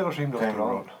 [0.00, 0.92] spelar så himla stor roll.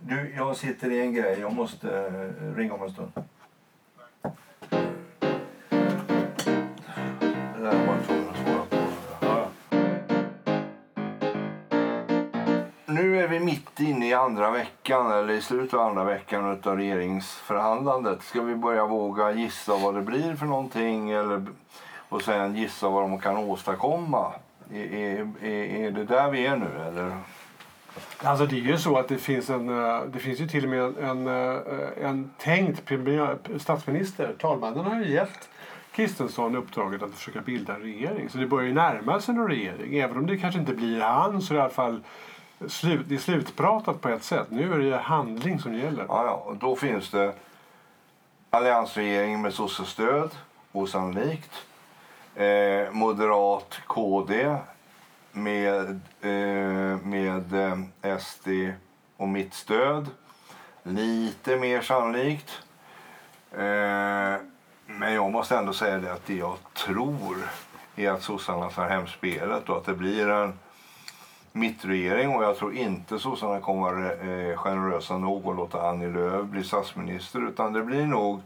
[0.00, 1.40] Du, jag sitter i en grej.
[1.40, 3.12] Jag måste eh, ringa om en stund.
[7.56, 8.76] Det där var jag tvungen att svara på.
[9.20, 9.48] Ja,
[12.86, 16.76] Nu är vi mitt inne i andra veckan, eller i slutet av andra veckan av
[16.76, 18.22] regeringsförhandlandet.
[18.22, 21.46] Ska vi börja våga gissa vad det blir för någonting eller,
[22.08, 24.32] och sen gissa vad de kan åstadkomma?
[24.72, 27.16] Är, är, är, det där vi är nu eller?
[28.18, 30.70] Alltså det är ju så att det finns en, eh, det finns ju till och
[30.70, 34.34] med en, en, eh, en tänkt premiär, statsminister.
[34.38, 35.48] Talmannen har ju gett
[35.92, 38.28] Kristensson uppdraget att försöka bilda en regering.
[38.28, 39.98] Så det börjar ju närma sig en regering.
[39.98, 42.00] Även om det kanske inte blir han så är det i alla fall
[42.68, 44.46] slut, det är slutpratat på ett sätt.
[44.50, 46.04] Nu är det handling som gäller.
[46.08, 46.42] Ja, ja.
[46.46, 47.34] Och då finns det
[48.50, 50.30] alliansregering med sossestöd,
[50.72, 51.66] osannolikt.
[52.36, 54.56] Eh, moderat KD
[55.32, 57.52] med, eh, med
[58.02, 58.48] eh, SD
[59.16, 60.06] och mitt stöd.
[60.82, 62.62] Lite mer sannolikt.
[63.52, 64.36] Eh,
[64.86, 67.36] men jag måste ändå säga det att det jag tror
[67.96, 70.58] är att sossarna tar hem spelet och att det blir en
[71.52, 76.46] mittregering och jag tror inte sossarna kommer vara eh, generösa nog att låta Annie Lööf
[76.46, 78.42] bli statsminister utan det blir nog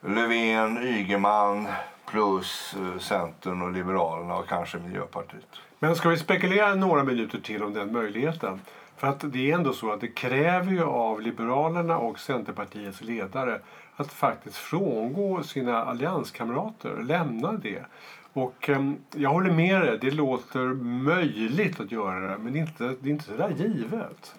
[0.00, 1.68] Löfven, Ygeman
[2.12, 5.46] plus eh, Centern och Liberalerna och kanske Miljöpartiet.
[5.78, 8.60] Men ska vi spekulera några minuter till om den möjligheten?
[8.96, 13.60] För att det är ändå så att det kräver ju av Liberalerna och Centerpartiets ledare
[13.96, 17.84] att faktiskt frångå sina allianskamrater, lämna det.
[18.32, 22.62] Och eh, jag håller med dig, det låter möjligt att göra det men det är
[22.62, 24.34] inte, det är inte sådär givet.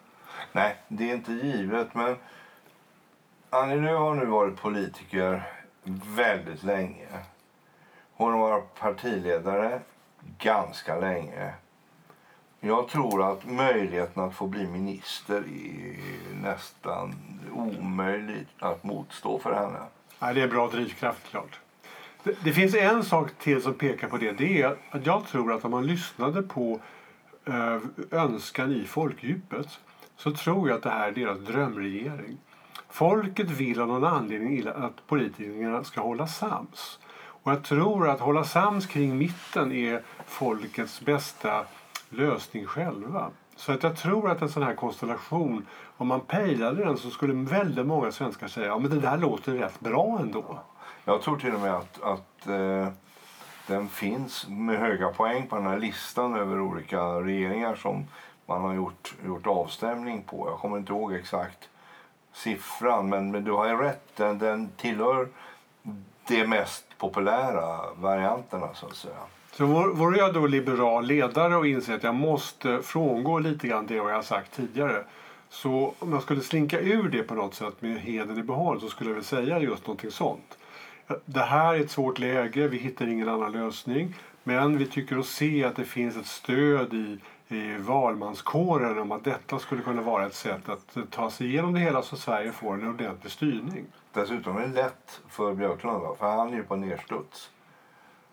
[0.52, 2.16] Nej, det är inte givet men
[3.50, 5.44] Annie Lööf har nu varit politiker
[6.16, 7.08] väldigt länge.
[8.16, 9.82] Hon har varit partiledare
[10.38, 11.54] ganska länge.
[12.60, 17.16] Jag tror att möjligheten att få bli minister är nästan
[17.54, 19.80] omöjligt att motstå för henne.
[20.20, 21.60] Nej, det är en bra drivkraft klart.
[22.24, 24.32] Det, det finns en sak till som pekar på det.
[24.32, 26.80] Det är att jag tror att om man lyssnade på
[27.46, 27.78] eh,
[28.12, 29.80] önskan i folkdjupet
[30.18, 32.38] så tror jag att det här är deras drömregering.
[32.90, 37.00] Folket vill av någon anledning att politikerna ska hålla sams.
[37.44, 41.66] Och jag tror att hålla sams kring mitten är folkets bästa
[42.10, 43.30] lösning själva.
[43.56, 45.66] Så att jag tror att en sån här konstellation,
[45.98, 49.52] om man pejlade den så skulle väldigt många svenskar säga ja men det där låter
[49.54, 50.60] rätt bra ändå.
[51.06, 52.88] Jag tror till och med att, att eh,
[53.68, 58.06] den finns med höga poäng på den här listan över olika regeringar som
[58.46, 60.50] man har gjort, gjort avstämning på.
[60.50, 61.70] Jag kommer inte ihåg exakt
[62.34, 64.16] siffran men, men du har ju rätt.
[64.16, 65.28] Den, den tillhör
[66.28, 69.14] de mest populära varianterna så att säga.
[69.52, 73.96] Så vore jag då liberal ledare och inser att jag måste frångå lite grann det
[73.96, 75.04] jag har sagt tidigare.
[75.50, 78.90] Så om jag skulle slinka ur det på något sätt med heden i behåll så
[78.90, 80.58] skulle jag väl säga just någonting sånt.
[81.26, 84.16] Det här är ett svårt läge, vi hittar ingen annan lösning.
[84.44, 87.18] Men vi tycker att se att det finns ett stöd i,
[87.54, 91.80] i valmanskåren om att detta skulle kunna vara ett sätt att ta sig igenom det
[91.80, 93.86] hela så Sverige får en ordentlig styrning.
[94.14, 97.50] Dessutom är det lätt för Björklund, för han är ju på nedstuds.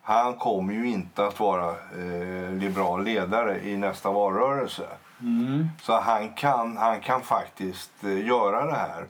[0.02, 4.88] Han kommer ju inte att vara eh, liberal ledare i nästa valrörelse.
[5.20, 5.68] Mm.
[5.82, 9.04] Så han kan, han kan faktiskt eh, göra det här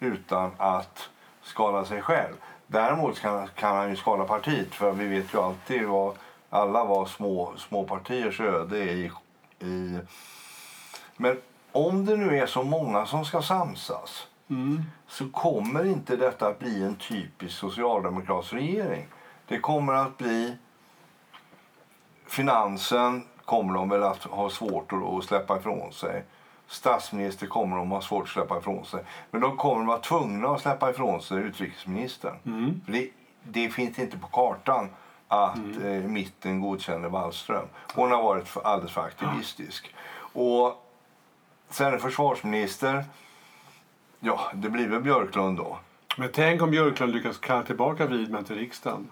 [0.00, 1.08] utan att
[1.42, 2.34] skada sig själv.
[2.66, 6.14] Däremot kan, kan han ju skada partiet för vi vet ju alltid vad
[6.50, 9.10] alla vad små, små partiers öde i,
[9.60, 9.98] i...
[11.16, 11.40] Men
[11.72, 14.82] om det nu är så många som ska samsas Mm.
[15.08, 19.06] så kommer inte detta att bli en typisk socialdemokratisk regering.
[19.48, 20.56] Det kommer att bli...
[22.26, 26.24] Finansen kommer de väl att ha svårt att, att släppa ifrån sig.
[26.66, 29.04] Statsminister kommer de ha svårt att släppa ifrån sig.
[29.30, 32.36] Men de kommer att vara tvungna att släppa ifrån sig utrikesministern.
[32.46, 32.80] Mm.
[32.84, 33.10] För det,
[33.42, 34.88] det finns inte på kartan
[35.28, 37.68] att eh, mitten godkänner Wallström.
[37.94, 39.94] Hon har varit för, alldeles för aktivistisk.
[40.18, 40.86] Och
[41.70, 43.04] sen försvarsminister,
[44.20, 45.78] ja det blir väl Björklund då.
[46.16, 49.08] Men tänk om Björklund lyckas kalla tillbaka Widman till riksdagen.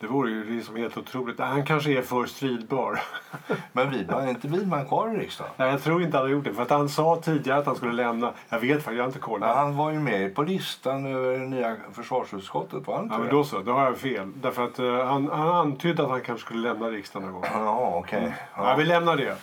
[0.00, 1.38] Det vore ju liksom helt otroligt.
[1.40, 3.00] Han kanske är för stridbar.
[3.72, 5.52] Men Widman, är inte Widman kvar i riksdagen?
[5.56, 6.54] Nej, jag tror inte han har gjort det.
[6.54, 8.32] För att han sa tidigare att han skulle lämna.
[8.48, 9.40] Jag vet faktiskt, jag har inte koll.
[9.42, 13.18] Ja, han var ju med på listan över det nya försvarsutskottet, var han inte Ja,
[13.18, 14.32] men då så, då har jag fel.
[14.34, 17.50] Därför att eh, han, han antydde att han kanske skulle lämna riksdagen någon gång.
[17.54, 18.32] Ja, okej.
[18.56, 18.76] Ja, Ja.
[18.78, 19.36] vi lämnar det.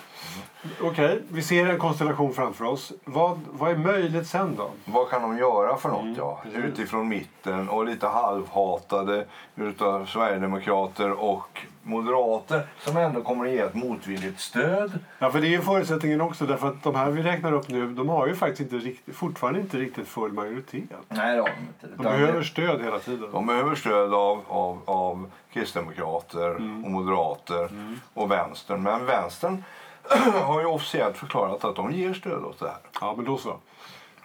[0.81, 2.93] Okej, vi ser en konstellation framför oss.
[3.05, 4.69] Vad, vad är möjligt sen då?
[4.85, 6.01] Vad kan de göra för något?
[6.01, 6.39] Mm, ja?
[6.43, 6.59] precis.
[6.59, 9.25] Utifrån mitten och lite halvhatade
[9.55, 14.99] utav Sverigedemokrater och Moderater som ändå kommer att ge ett motvilligt stöd.
[15.19, 17.87] Ja, för det är ju förutsättningen också därför att de här vi räknar upp nu,
[17.93, 20.89] de har ju faktiskt inte riktigt, fortfarande inte riktigt full majoritet.
[21.09, 21.97] Nej, det har de inte.
[21.97, 23.29] De behöver stöd hela tiden.
[23.31, 26.85] De behöver stöd av, av, av kristdemokrater Mm.
[26.85, 27.69] och moderater
[28.13, 28.83] och vänstern.
[28.83, 29.63] Men vänstern
[30.43, 32.77] har ju officiellt förklarat att de ger stöd åt det här.
[33.01, 33.57] Ja, men då så.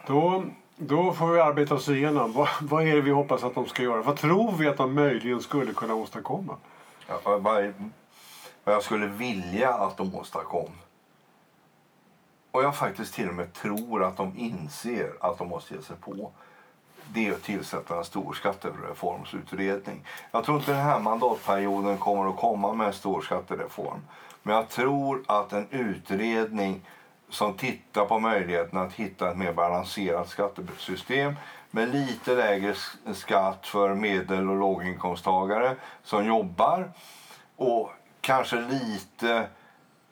[0.07, 0.45] Då,
[0.77, 2.33] då får vi arbeta oss igenom.
[2.33, 4.03] Vad, vad är det vi hoppas att de ska göra?
[4.03, 6.57] Vad tror vi att de möjligen skulle kunna åstadkomma?
[7.07, 7.75] Ja, Vad,
[8.65, 10.71] jag skulle vilja att de åstadkom.
[12.51, 15.97] Och jag faktiskt till och med tror att de inser att de måste ge sig
[15.97, 16.31] på.
[17.15, 20.07] Det är att tillsätta en stor skattereformsutredning.
[20.31, 24.01] Jag tror inte den här mandatperioden kommer att komma med en stor skattereform.
[24.43, 26.81] Men jag tror att en utredning
[27.29, 31.35] som tittar på möjligheten att hitta ett mer balanserat skattesystem
[31.71, 32.75] med lite lägre
[33.15, 36.91] skatt för medel och låginkomsttagare som jobbar
[37.57, 39.47] och kanske lite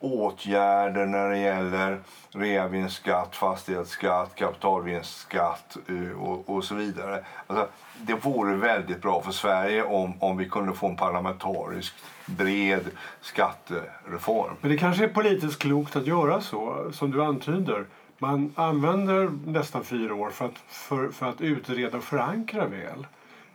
[0.00, 2.00] åtgärder när det gäller
[2.30, 7.24] reavinstskatt, fastighetsskatt, kapitalvinstskatt eh, och, och så vidare.
[7.46, 7.68] Alltså,
[8.02, 11.94] det vore väldigt bra för Sverige om, om vi kunde få en parlamentarisk
[12.26, 12.84] bred
[13.20, 14.54] skattereform.
[14.60, 17.84] Men det kanske är politiskt klokt att göra så, som du antyder.
[18.18, 23.06] Man använder nästan fyra år för att, för, för att utreda och förankra väl.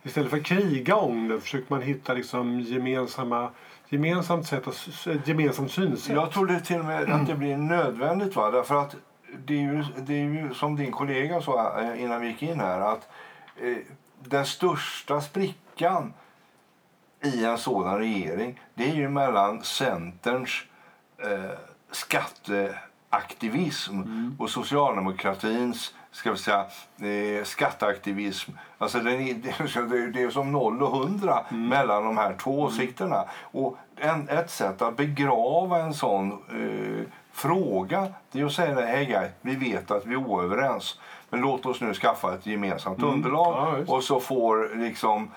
[0.02, 3.50] Istället för att kriga om det försöker man hitta liksom gemensamma,
[3.88, 4.66] gemensamt sätt
[5.06, 6.14] ett gemensamt synsätt.
[6.14, 8.36] Jag tror det till med att det blir nödvändigt.
[8.36, 8.50] Va?
[8.50, 8.96] Därför att
[9.44, 12.60] det är, ju, det är ju som din kollega sa eh, innan vi gick in
[12.60, 13.08] här att
[13.60, 13.76] eh,
[14.24, 16.12] den största sprickan
[17.22, 20.62] i en sådan regering det är ju mellan Centerns
[21.18, 21.50] eh,
[21.90, 24.02] skatteaktivism
[24.38, 26.64] och socialdemokratins ska vi säga,
[27.38, 28.50] eh, skatteaktivism.
[28.78, 33.24] Alltså det, är- det är som noll och hundra mellan de här två åsikterna.
[33.42, 39.06] Och en, ett sätt att begrava en sån eh, fråga det är att säga hej
[39.06, 40.98] guys, vi vet att vi är oöverens.
[41.30, 45.30] Men låt oss nu skaffa ett gemensamt underlag Ja, och så får liksom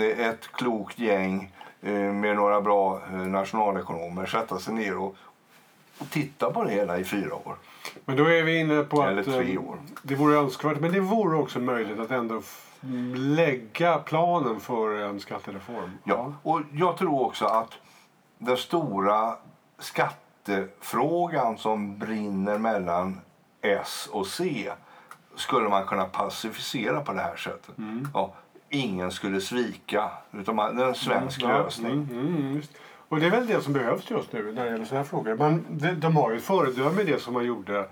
[0.00, 1.52] eh, ett klokt gäng
[1.82, 5.16] eh, med några bra eh, nationalekonomer sätta sig ner och
[6.10, 7.56] titta på det hela i fyra år.
[8.04, 9.78] Men då är vi inne på Eller att tre eh, år.
[10.02, 10.80] det vore önskvärt.
[10.80, 12.42] Men det vore också möjligt att ändå
[13.16, 15.90] lägga planen för en skattereform.
[16.04, 16.32] Ja.
[16.42, 17.70] Och jag tror också att
[18.38, 19.36] den stora
[19.78, 23.20] skattefrågan som brinner mellan
[23.62, 24.72] S och C
[25.36, 27.78] skulle man kunna pacificera på det här sättet.
[27.78, 28.08] Mm.
[28.14, 28.34] Ja,
[28.68, 31.92] ingen skulle svika, utan man, det är en svensk Ja, lösning.
[31.92, 32.62] Mm, mm.
[33.14, 35.36] Och det är väl det som behövs just nu när det gäller sådana här frågor.
[35.36, 37.88] Man, de, de har ju ett föredöme i det som man gjorde.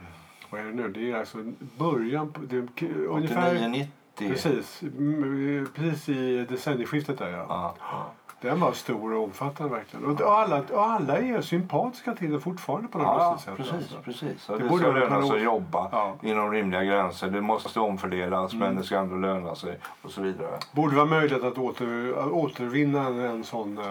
[0.51, 0.89] Vad är det nu?
[0.89, 1.39] Det är alltså
[1.79, 2.41] början på...
[2.41, 3.55] Det, ungefär...
[3.55, 3.87] 89-90.
[4.19, 4.83] Precis.
[4.83, 7.77] Mm, Precis i decennieskiftet där ja.
[7.81, 8.13] Ja.
[8.43, 10.07] Den var stor och omfattande verkligen.
[10.07, 13.57] Och alla, och alla är sympatiska till det fortfarande på något Ja, sätt.
[13.57, 13.73] precis.
[13.75, 13.97] alltså.
[14.05, 14.47] precis.
[14.47, 16.15] Det det, borde ska löna sig att jobba Ja.
[16.23, 17.31] inom rimliga gränser.
[17.31, 18.67] Det måste omfördelas, Mm.
[18.69, 20.59] men det ska ändå löna sig och så vidare.
[20.73, 23.85] Borde vara möjligt att, åter, att återvinna en, en sån uh,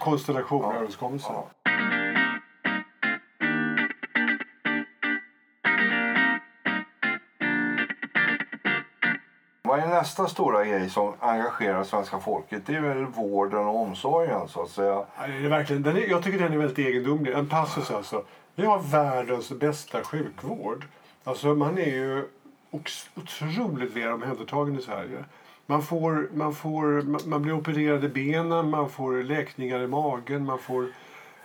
[0.00, 0.72] konstellation Ja.
[0.74, 1.28] överenskommelse.
[1.32, 1.44] Ja.
[9.76, 12.62] Är nästa stora grej som engagerar svenska folket?
[12.66, 14.92] Det är väl vården och omsorgen så att säga.
[14.92, 17.32] Ja, det är verkligen, den är, jag tycker den är väldigt egendomlig.
[17.32, 18.22] En passus alltså.
[18.54, 20.84] Vi har världens bästa sjukvård.
[21.24, 22.24] Alltså man är ju
[23.16, 25.24] otroligt väl omhändertagen i Sverige.
[25.66, 30.44] Man, får, man, får, man- man blir opererad i benen, man får läkningar i magen,
[30.44, 30.86] man får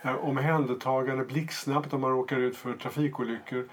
[0.02, 3.66] eh, omhändertagande blixtsnabbt om man råkar ut för trafikolyckor.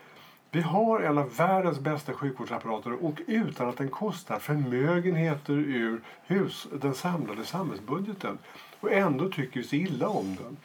[0.51, 6.67] Vi har en av världens bästa sjukvårdsapparater och utan att den kostar förmögenheter ur hus,
[6.73, 8.39] den samlade samhällsbudgeten.
[8.81, 10.57] Och ändå tycker vi så illa om den.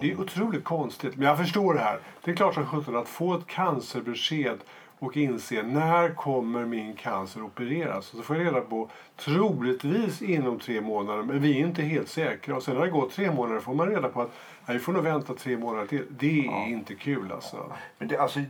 [0.00, 1.16] Det är otroligt konstigt.
[1.16, 1.98] Men jag förstår det här.
[2.24, 4.58] Det är klart som sjutton att få ett cancerbesked
[4.98, 8.10] och inse när kommer min cancer opereras.
[8.10, 12.08] Och så får jag reda på troligtvis inom tre månader men vi är inte helt
[12.08, 12.56] säkra.
[12.56, 14.30] Och sen när det går tre månader får man reda på att
[14.66, 16.06] nej, vi får nog vänta tre månader till.
[16.10, 17.72] Det är inte kul alltså.
[17.98, 18.40] Men det, alltså,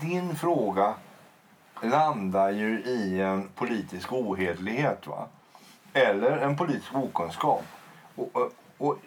[0.00, 0.94] din fråga
[1.82, 5.06] landar ju i en politisk ohederlighet.
[5.06, 5.26] Va?
[5.92, 7.64] Eller en politisk okunskap.
[8.14, 8.98] Och, och, och,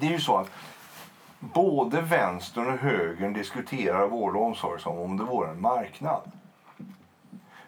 [0.00, 0.50] det är ju så att
[1.42, 6.20] både vänstern och högern diskuterar vård och omsorg som om det vore en marknad.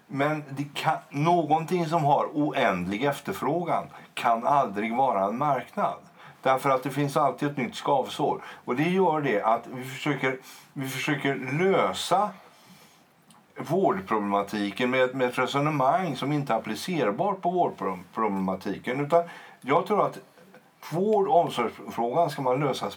[0.07, 5.97] Men det kan, någonting som har oändlig efterfrågan kan aldrig vara en marknad.
[6.43, 8.43] Därför att det finns alltid ett nytt skavsår.
[8.65, 10.39] Och det gör det att vi försöker,
[10.73, 12.31] vi försöker lösa
[13.57, 19.01] vårdproblematiken med, med ett resonemang som inte är applicerbart på vårdproblematiken.
[19.01, 19.25] Utan
[19.61, 20.19] jag tror att
[20.93, 22.91] vård och omsorgsfrågan ska man lösa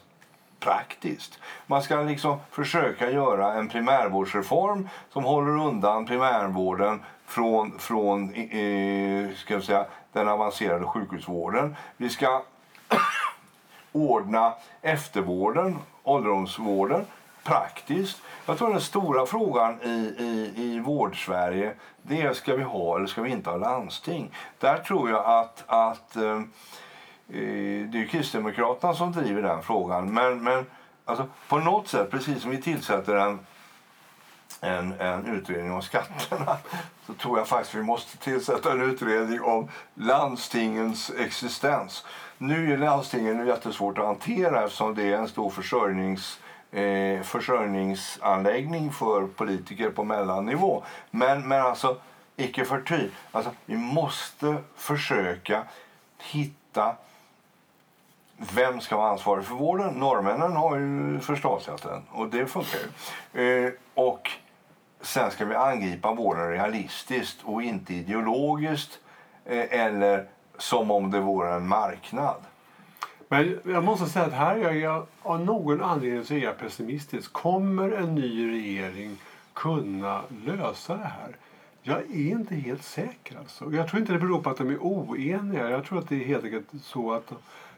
[0.60, 1.40] praktiskt.
[1.66, 9.54] Man ska liksom försöka göra en primärvårdsreform som håller undan primärvården från, från eh, ska
[9.54, 11.76] jag säga, den avancerade sjukhusvården.
[11.98, 12.44] Vi ska
[13.92, 17.06] ordna eftervården, ålderdomsvården,
[17.44, 18.22] praktiskt.
[18.46, 23.08] Jag tror den stora frågan i, i, i vårdsverige det är ska vi ha eller
[23.08, 24.32] ska vi inte ha landsting.
[24.60, 26.42] Där tror jag att, att eh, eh
[27.30, 30.14] Eh, det är Kristdemokraterna som driver den frågan.
[30.14, 30.66] Men, men
[31.06, 33.40] alltså, på något sätt, precis som vi tillsätter en
[34.62, 36.58] en, en utredning om skatterna
[37.06, 42.06] så tror jag faktiskt vi måste tillsätta en utredning om landstingens existens.
[42.38, 46.40] Nu är landstingen jättesvårt att hantera eftersom det är en stor försörjnings,
[46.72, 50.84] eh, försörjningsanläggning för politiker på mellannivå.
[51.12, 51.98] Men, men alltså,
[52.36, 55.64] icke förty, alltså, vi måste försöka
[56.18, 56.96] hitta
[58.38, 59.94] vem ska vara ansvarig för vården?
[59.94, 62.80] Norrmännen har ju förstatligat den och det funkar
[63.34, 63.66] ju.
[63.66, 64.32] Eh, och
[65.02, 69.00] Sen ska vi angripa vården realistiskt och inte ideologiskt
[69.46, 70.26] eh, eller
[70.58, 72.36] som om det vore en marknad.
[73.28, 77.34] Men jag måste säga att här är jag av någon anledning så är jag pessimistisk.
[77.34, 79.18] Kommer en ny regering
[79.54, 81.36] kunna lösa det här?
[81.82, 83.38] Jag är inte helt säker.
[83.38, 83.72] Alltså.
[83.72, 85.70] Jag tror inte det beror på att de är oeniga.
[85.70, 87.32] Jag tror att det är helt enkelt så att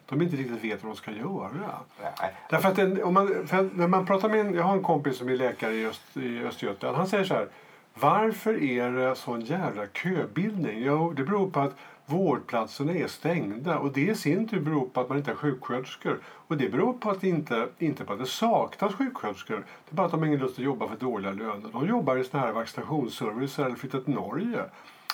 [0.10, 1.80] de inte riktigt vet vad de ska göra.
[2.02, 2.34] Nej.
[2.50, 5.30] Därför att en, om man, när man pratar med en, jag har en kompis som
[5.30, 6.98] är läkare i, Öst, i Östergötland.
[6.98, 7.48] Han säger så här.
[7.94, 10.84] Varför är det sån jävla köbildning?
[10.84, 11.76] Jo, det beror på att
[12.06, 16.20] vårdplatserna är stängda och det i sin tur beror på att man inte har sjuksköterskor.
[16.26, 19.56] Och det beror på att det inte, inte på att det saknas sjuksköterskor.
[19.56, 21.70] Det är bara att de har ingen lust att jobba för dåliga löner.
[21.72, 24.60] De jobbar i såna här vaccinationsservicer eller flyttat till Norge.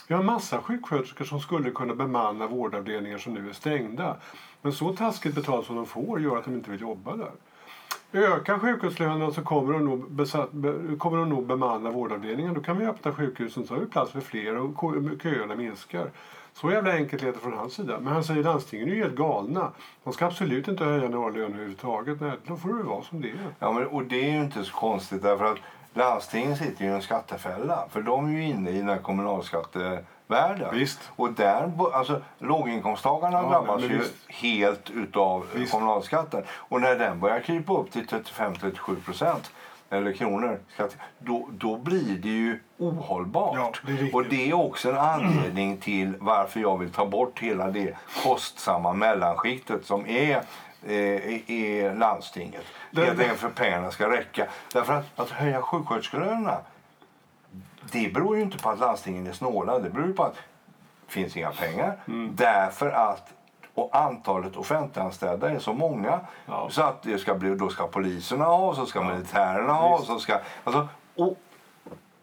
[0.08, 4.16] Vi har en massa sjuksköterskor som skulle kunna bemanna vårdavdelningar som nu är stängda.
[4.66, 7.32] Men så taskigt betalt som de får gör att de inte vill jobba där.
[8.14, 10.50] Ökar sjukhuslönerna så kommer de, nog besatt,
[11.00, 12.54] kommer de nog bemanna vårdavdelningen.
[12.54, 14.84] Då kan vi öppna sjukhusen så har vi plats för fler och
[15.24, 16.10] köerna minskar.
[16.54, 18.00] Så jävla enkelt är det från hans sida.
[18.00, 19.72] Men han säger att landstingen är ju helt galna.
[20.04, 22.22] De ska absolut inte höja några löner överhuvudtaget.
[22.22, 23.56] Nej, då får det vara som det är.
[23.60, 25.58] Ja, men, och det är ju inte så konstigt därför att
[25.94, 27.88] landstingen sitter ju i en skattefälla.
[27.92, 29.00] För de är ju inne i den här
[30.28, 30.80] kommunalskattevärlden.
[30.80, 31.00] Visst.
[31.16, 34.14] Och där, alltså, låginkomsttagarna ja, drabbas ju visst.
[34.28, 35.72] helt utav visst.
[35.72, 36.44] kommunalskatten.
[36.50, 39.52] Och när den börjar krypa upp till 35-37 procent
[39.90, 40.60] eller kronor,
[41.20, 43.56] då, då blir det ju ohållbart.
[43.56, 47.72] Ja, det och det är också en anledning till varför jag vill ta bort hela
[47.72, 50.42] det kostsamma mellanskiktet som är
[50.88, 50.94] eh,
[51.52, 52.64] i landstinget.
[52.96, 54.48] Helt enkelt för pengarna ska räcka.
[54.74, 56.58] Därför att, att höja sjuksköterskelönerna
[57.92, 59.80] det beror ju inte på att landstingen är snåla.
[59.80, 60.36] Det beror på att
[61.06, 61.98] det finns inga pengar.
[62.08, 62.36] Mm.
[62.36, 63.34] Därför att
[63.74, 66.68] och antalet offentliganställda är så många ja.
[66.70, 69.14] så att det ska bli, då ska poliserna ha, så ska ja.
[69.14, 70.02] militärerna ha.
[70.02, 71.38] Så ska, alltså, och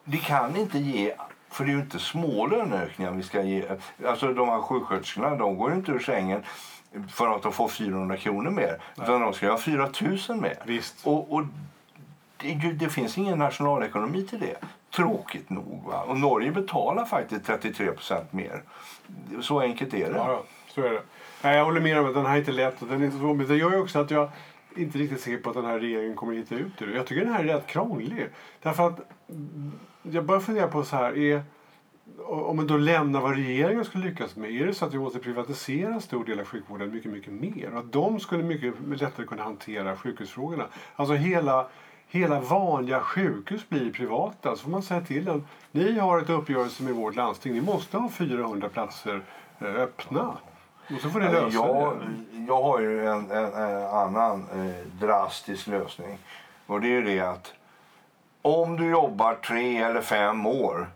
[0.05, 1.15] det kan inte ge
[1.53, 3.65] för det är ju inte små löneökningar vi ska ge.
[4.07, 6.43] Alltså de här sjuksköterskorna de går inte ur sängen
[7.09, 8.81] för att de får 400 kronor mer.
[8.95, 9.07] Nej.
[9.07, 9.91] Utan de ska ha 4
[10.29, 10.57] 000 mer.
[10.65, 11.07] Visst.
[11.07, 11.43] Och, och
[12.37, 14.57] det, det, finns ingen nationalekonomi till det.
[14.97, 15.85] Tråkigt nog.
[15.87, 16.03] Va?
[16.03, 18.63] Och Norge betalar faktiskt 33 procent mer.
[19.41, 20.17] Så enkelt är det.
[20.17, 21.03] Ja, så är det.
[21.43, 22.83] Nej, jag håller med om att den här är inte lätt.
[22.83, 24.31] Och den är så, men det gör ju också att jag
[24.77, 26.97] inte riktigt säker på att den här regeringen kommer hitta ut ur det.
[26.97, 28.29] Jag tycker den här är rätt krånglig.
[28.63, 29.01] Därför att
[30.03, 31.19] jag börjar fundera på så här.
[31.19, 31.43] Är,
[32.27, 35.19] om man då lämnar vad regeringen skulle lyckas med, är det så att vi måste
[35.19, 37.73] privatisera en stor del av sjukvården mycket, mycket mer?
[37.73, 40.67] Och att de skulle mycket lättare kunna hantera sjukhusfrågorna?
[40.97, 41.67] Alltså hela,
[42.13, 44.57] hela vanliga sjukhus blir privata.
[44.57, 47.99] Så får man säga till dem, ni har ett uppgörelse med vårt landsting, ni måste
[47.99, 49.23] ha 400 platser
[49.59, 50.37] eh, öppna.
[50.95, 52.45] Och så får ni lösa jag, det.
[52.49, 56.19] Jag har ju en, en, en annan eh, drastisk lösning.
[56.67, 57.55] Och det är det att
[58.43, 60.89] om du jobbar tre eller fem år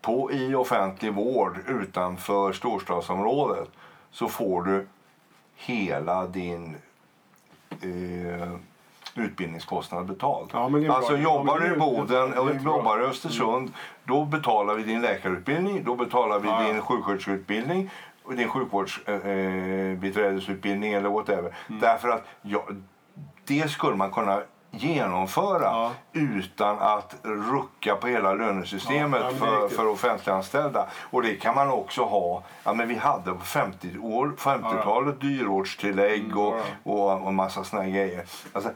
[0.00, 3.68] på, i offentlig vård utanför storstadsområdet
[4.10, 4.86] så får du
[5.56, 6.76] hela din
[7.82, 8.52] eh,
[9.14, 10.50] utbildningskostnad betald.
[10.52, 13.72] Ja, alltså jobbar du i Boden och jobbar i Östersund mm.
[14.04, 17.90] då betalar vi din läkarutbildning, då betalar vi ja, din sjuksköterskeutbildning
[18.30, 21.54] din sjukvårdsbiträdesutbildning eh, eller whatever.
[21.68, 21.80] Mm.
[21.80, 22.64] Därför att ja,
[23.44, 25.90] det skulle man kunna genomföra Ja.
[26.12, 30.86] utan att rucka på hela lönesystemet Ja, ja, för, för offentliganställda.
[31.10, 32.42] Och det kan man också ha.
[32.64, 36.62] Ja, men vi hade på 50 år- 50-talet dyrortstillägg Mm, och, ja.
[36.92, 38.24] och, och massa såna grejer.
[38.52, 38.70] Alltså,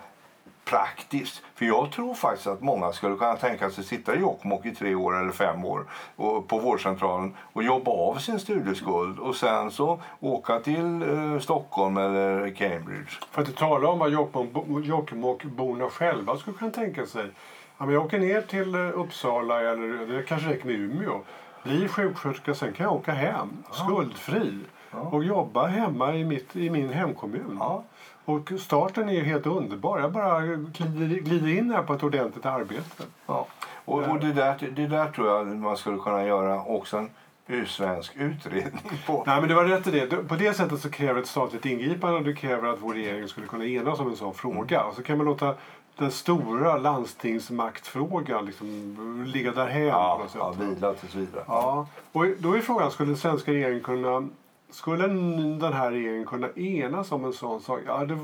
[0.71, 1.43] praktiskt.
[1.55, 4.95] För jag tror faktiskt att många skulle kunna tänka sig sitta i Jokkmokk i tre
[4.95, 5.85] år eller fem år
[6.17, 11.97] och, på vårdcentralen och jobba av sin studieskuld och sen så åka till eh, Stockholm
[11.97, 13.11] eller Cambridge.
[13.31, 17.27] För att inte tala om vad Jokkmokk- Jokkmokkborna själva skulle kunna tänka sig.
[17.79, 21.21] Ja, jag åker ner till eh, Uppsala eller det kanske räcker med Umeå.
[21.63, 26.89] Blir sjuksköterska, sen kan jag åka hem skuldfri och jobba hemma i, mitt, i min
[26.93, 27.57] hemkommun.
[27.61, 27.85] Ja.
[28.27, 30.01] Och starten är ju helt underbar.
[30.01, 33.03] Jag bara glider, glider in här på ett ordentligt arbete.
[33.27, 33.47] Ja.
[33.85, 38.17] Och, och det, där, det där tror jag man skulle kunna göra också en svensk
[38.17, 39.23] utredning på.
[39.27, 40.07] Nej, men det var rätt i det.
[40.29, 43.47] På det sättet så kräver ett statligt ingripande och det kräver att vår regering skulle
[43.47, 44.85] kunna enas om en sån fråga.
[44.85, 45.55] Och så kan man låta
[45.99, 50.41] den stora landstingsmaktfrågan liksom ligga därhän på Ja, något sätt.
[50.41, 51.45] ja, vila tills vidare.
[51.49, 54.29] Ja, och då är frågan, skulle den svenska regeringen kunna
[54.71, 55.07] skulle
[55.59, 57.81] den här regeringen kunna enas om en sån sak?
[57.87, 58.15] Ja, det,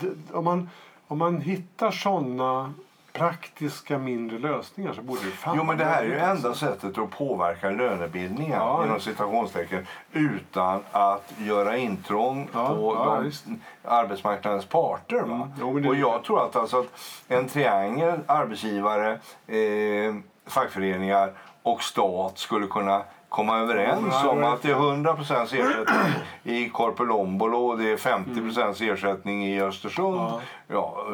[0.00, 0.70] det, om, man,
[1.08, 2.72] om man hittar såna
[3.12, 6.98] praktiska mindre lösningar så borde det fan Jo, men det här är ju enda sättet
[6.98, 14.64] att påverka lönebildningen Ja, inom citationstecken utan att göra intrång Ja, på ja, de, arbetsmarknadens
[14.64, 15.22] parter.
[15.22, 15.34] Va?
[15.34, 16.86] Mm, jo, Och jag tror att, alltså, att
[17.28, 19.12] en triangel, arbetsgivare,
[19.46, 20.14] eh,
[20.46, 21.32] fackföreningar
[21.62, 23.02] och stat skulle kunna
[23.34, 28.92] komma överens Ja, om att det är 100% ersättning i Korpilombolo och det är 50%
[28.92, 30.40] ersättning i Östersund Ja.
[30.68, 31.04] ja,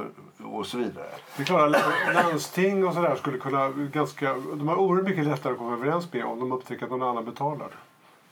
[0.44, 1.06] och så vidare.
[1.36, 1.70] Det är klart
[2.14, 4.34] landsting och sådär skulle kunna ganska...
[4.34, 7.24] De har oerhört mycket lättare att komma överens med om de upptäcker att någon annan
[7.24, 7.68] betalar.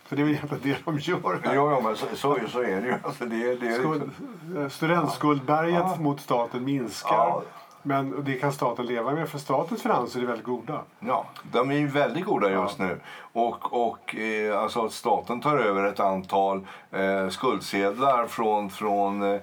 [0.04, 1.40] För det är väl egentligen det de gör.
[1.44, 1.54] här.
[1.54, 2.94] Jo, jo men så, så, så är det ju.
[3.02, 4.10] Alltså, det, det, är Skuld,
[4.58, 5.96] eh, Studentskuldberget Ja.
[6.00, 7.14] mot staten minskar.
[7.14, 7.42] Ja.
[7.82, 10.80] Men det kan staten leva med för statens finanser är väldigt goda.
[11.00, 13.00] Ja, de är ju väldigt goda just nu.
[13.32, 18.70] Och, och eh, alltså att staten tar över ett antal eh, skuldsedlar från...
[18.70, 19.40] från eh,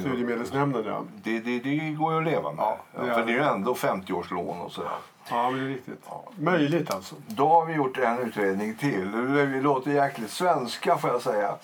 [0.00, 1.02] Studiemedelsnämnden ja.
[1.22, 2.58] det, det, det går ju att leva med.
[2.62, 3.32] Ja, Ja, det för det.
[3.32, 4.90] är ju ändå 50-årslån och sådär.
[5.30, 6.04] Ja, men det är riktigt.
[6.38, 7.14] Möjligt alltså.
[7.26, 9.08] Då har vi gjort en utredning till.
[9.46, 11.54] Vi låter jäkligt svenska får jag säga.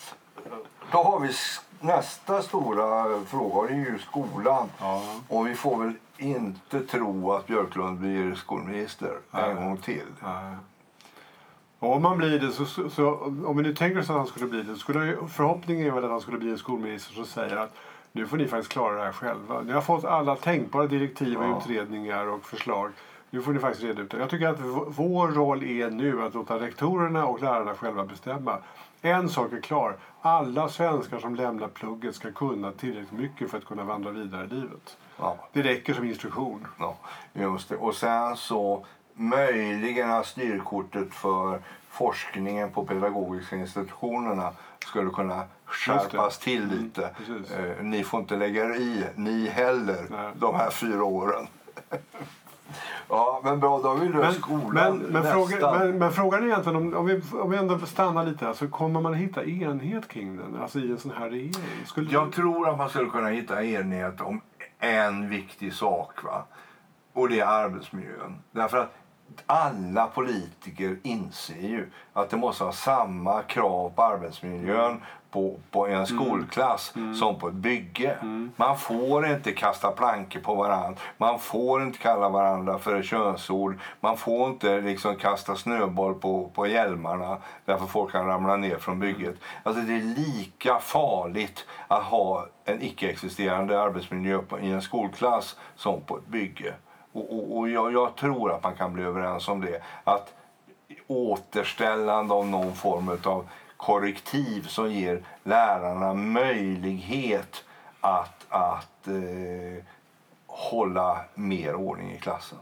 [0.93, 1.33] Då har vi
[1.81, 4.69] nästa stora fråga, är ju skolan.
[4.81, 5.03] Ja.
[5.29, 9.65] Och vi får väl inte tro att Björklund blir skolminister en Nej.
[9.65, 10.03] gång till.
[10.23, 10.55] Nej.
[11.79, 13.15] Om han blir det så, så, så
[13.47, 16.05] om vi nu tänker oss att han skulle bli det så skulle förhoppningen är väl
[16.05, 17.75] att han skulle bli en skolminister som säger att
[18.13, 19.61] nu får ni faktiskt klara det här själva.
[19.61, 21.59] Ni har fått alla tänkbara direktiv och Ja.
[21.59, 22.91] utredningar och förslag.
[23.31, 24.19] Nu får ni faktiskt reda ut det.
[24.19, 28.59] Jag tycker att vår roll är nu att låta rektorerna och lärarna själva bestämma.
[29.03, 29.97] En sak är klar.
[30.21, 34.49] Alla svenskar som lämnar plugget ska kunna tillräckligt mycket för att kunna vandra vidare i
[34.49, 34.97] livet.
[35.19, 35.37] Ja.
[35.53, 36.67] Det räcker som instruktion.
[36.79, 36.97] Ja,
[37.33, 37.77] just det.
[37.77, 46.67] Och sen så möjligen att styrkortet för forskningen på pedagogiska institutionerna skulle kunna skärpas till
[46.67, 47.11] lite.
[47.17, 47.53] precis.
[47.53, 50.33] eh, ni får inte lägga er i, ni heller, Nej.
[50.35, 51.47] de här fyra åren.
[53.09, 54.99] ja, men bra, då har vi löst Men, skolan.
[54.99, 58.27] men, men, fråga, men, men frågan är egentligen om, om, vi, om vi ändå stannar
[58.27, 60.57] lite här, så kommer man hitta enhet kring den?
[60.63, 61.87] Alltså i en sån här regering?
[61.87, 64.41] Skulle Jag tror att man skulle kunna hitta enighet om
[64.79, 66.25] en viktig sak.
[66.25, 66.45] Va?
[67.13, 68.43] Och det är arbetsmiljön.
[68.51, 68.93] Därför att
[69.47, 76.07] alla politiker inser ju att det måste vara samma krav på arbetsmiljön på, på en
[76.07, 78.19] skolklass som på ett bygge.
[78.57, 81.01] Man får inte kasta plankor på varandra.
[81.19, 83.79] Man får inte kalla varandra för könsord.
[84.01, 89.01] Man får inte liksom kasta snöboll på, på hjälmarna därför folk kan ramla ner från
[89.01, 89.35] bygget.
[89.63, 96.01] Alltså det är lika farligt att ha en icke-existerande arbetsmiljö på, i en skolklass som
[96.01, 96.75] på ett bygge.
[97.17, 99.83] Och, och, och jag, jag tror att man kan bli överens om det.
[100.05, 100.35] Att
[101.07, 107.65] återställande av någon form av korrektiv som ger lärarna möjlighet
[108.01, 109.85] att, att eh,
[110.47, 112.59] hålla mer ordning i klassen.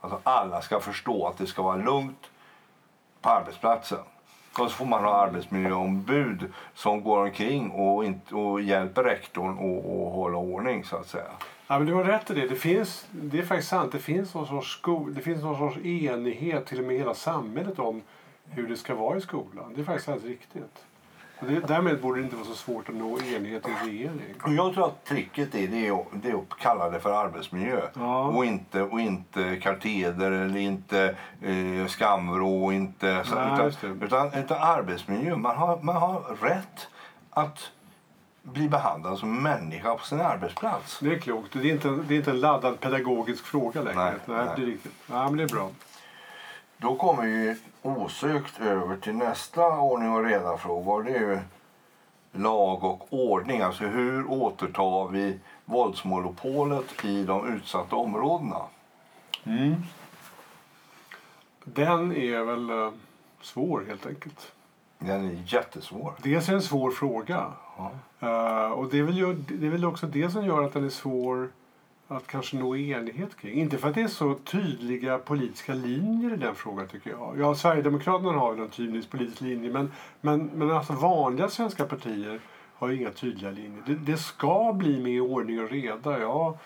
[0.00, 2.30] Alltså alla ska förstå att det ska vara lugnt
[3.20, 3.98] på arbetsplatsen.
[4.58, 10.14] Och så får man ha arbetsmiljöombud som går omkring och, inte, och hjälper rektorn att
[10.14, 11.30] hålla ordning så att säga.
[11.68, 12.46] Ja, men du har rätt i det.
[12.46, 13.92] Det, finns, det är faktiskt sant.
[13.92, 17.78] Det finns, någon sorts sko, det finns någon sorts enighet till och med hela samhället
[17.78, 18.02] om
[18.48, 19.72] hur det ska vara i skolan.
[19.74, 20.84] Det är faktiskt alldeles riktigt.
[21.38, 24.34] Och det, därmed borde det inte vara så svårt att nå enighet i regering.
[24.42, 27.80] Och jag tror att tricket är, det är, det är att kalla det för arbetsmiljö.
[27.94, 28.26] Ja.
[28.26, 32.64] Och, inte, och inte kateder eller inte eh, skamvrå.
[32.64, 35.36] Och inte, så, Nej, utan, utan, utan arbetsmiljö.
[35.36, 36.88] Man har, man har rätt
[37.30, 37.70] att
[38.52, 40.98] bli behandlad som människa på sin arbetsplats.
[41.00, 41.52] Det är klokt.
[41.52, 44.04] Det är inte, det är inte en laddad pedagogisk fråga längre.
[44.04, 44.48] Nej, nej, nej.
[44.56, 44.92] Det är riktigt.
[45.10, 45.70] Ja, men det är bra.
[46.76, 51.10] Då kommer vi osökt över till nästa ordning och reda-fråga.
[51.10, 51.38] Det är ju
[52.32, 53.60] lag och ordning.
[53.60, 58.62] Alltså hur återtar vi våldsmonopolet i de utsatta områdena?
[61.64, 62.92] Den är väl eh,
[63.42, 64.52] svår helt enkelt.
[64.98, 66.14] Den är jättesvår.
[66.22, 67.52] Dels är det en svår fråga.
[68.20, 70.88] Eh, och det är, väl, det är väl också det som gör att den är
[70.88, 71.48] svår
[72.08, 73.54] att kanske nå enighet kring.
[73.54, 77.34] Inte för att det är så tydliga politiska linjer i den frågan tycker jag.
[77.38, 82.40] Ja, Sverigedemokraterna har ju en tydlig politisk linje men, men, men alltså vanliga svenska partier
[82.74, 83.82] har ju inga tydliga linjer.
[83.86, 86.58] Det, det ska bli mer ordning och reda, ja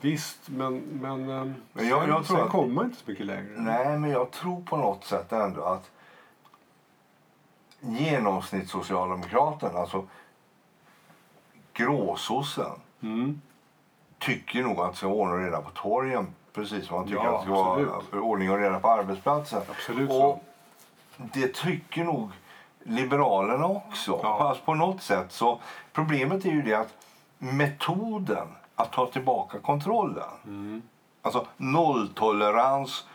[0.00, 3.26] visst men, men, eh, Men jag- sen, jag tror sen att- kommer inte så mycket
[3.26, 3.54] längre.
[3.56, 5.90] Nej, men jag tror på något sätt ändå att
[7.80, 10.04] genomsnittssocialdemokraten, alltså
[11.74, 12.70] gråsossen,
[13.02, 13.40] Mm.
[14.18, 17.40] tycker nog att det ska och reda på torgen precis som man tycker Ja, att
[17.40, 18.22] det ska vara absolut.
[18.24, 19.62] ordning och reda på arbetsplatsen.
[19.70, 20.22] Absolut så.
[20.26, 20.42] och
[21.16, 22.30] det tycker nog
[22.86, 24.20] Liberalerna också.
[24.22, 24.38] Ja.
[24.38, 25.60] Fast på något sätt så
[25.92, 26.94] problemet är ju det att
[27.38, 30.82] metoden att ta tillbaka kontrollen, Mm.
[31.22, 33.06] alltså nolltolerans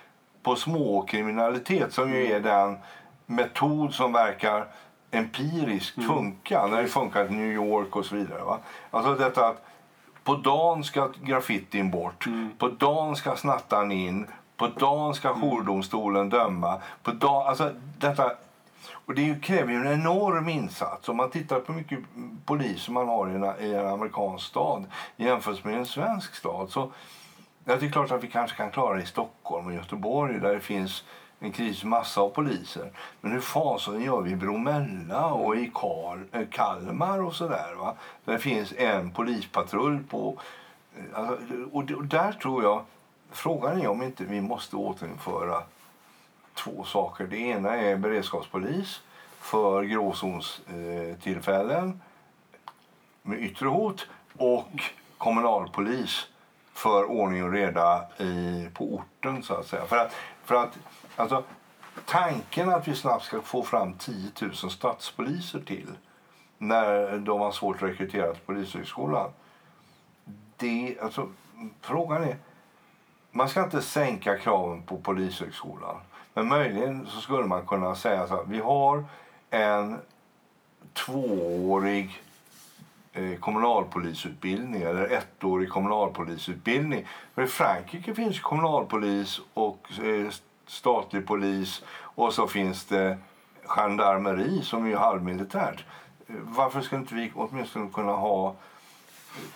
[0.43, 2.77] på småkriminalitet som ju är den
[3.25, 4.67] metod som verkar
[5.11, 6.09] empiriskt Mm.
[6.09, 8.43] funka när det funkar i New York och så vidare.
[8.43, 8.57] Va?
[8.91, 9.65] Alltså detta att
[10.23, 12.49] på dagen ska graffitin bort, Mm.
[12.57, 16.81] på dagen ska snattaren in, på dagen ska jourdomstolen döma.
[17.03, 18.31] På dagen, alltså detta,
[18.91, 21.09] och det kräver ju en enorm insats.
[21.09, 21.99] Om man tittar på hur mycket
[22.45, 26.91] poliser man har i en, i en amerikansk stad jämfört med en svensk stad så
[27.65, 30.53] Ja, det är klart att vi kanske kan klara det i Stockholm och Göteborg där
[30.53, 31.03] det finns
[31.39, 32.91] en krigsmassa av poliser.
[33.21, 37.95] Men hur fasen gör vi i Bromölla och i Karl, eh, Kalmar och sådär va?
[38.25, 40.37] Där det finns en polispatrull på...
[40.97, 42.83] Eh, alltså, och, där tror jag...
[43.31, 45.63] Frågan är om inte vi måste återinföra
[46.53, 47.27] två saker.
[47.27, 49.01] Det ena är beredskapspolis
[49.39, 52.01] för gråzonstillfällen
[53.21, 54.69] med yttre hot och
[55.17, 56.27] kommunalpolis
[56.73, 59.85] för ordning och reda i, på orten så att säga.
[59.85, 60.77] För att, för att
[61.19, 61.43] alltså,
[62.05, 65.91] tanken att vi snabbt ska få fram 10 000 stadspoliser till
[66.57, 69.31] när de har svårt att rekrytera till polishögskolan.
[70.57, 71.29] Det, alltså,
[71.81, 72.37] frågan är,
[73.31, 75.95] man ska inte sänka kraven på polishögskolan.
[76.33, 79.05] Men möjligen så skulle man kunna säga så här, vi har
[79.49, 79.97] en
[80.93, 82.23] tvåårig
[83.13, 87.07] eh, kommunalpolisutbildning eller ettårig kommunalpolisutbildning.
[87.35, 90.31] För I Frankrike finns kommunalpolis och eh,
[90.69, 93.17] statlig polis och så finns det
[93.65, 95.85] gendarmeri som är halvmilitärt.
[96.27, 98.55] Varför ska inte vi åtminstone kunna ha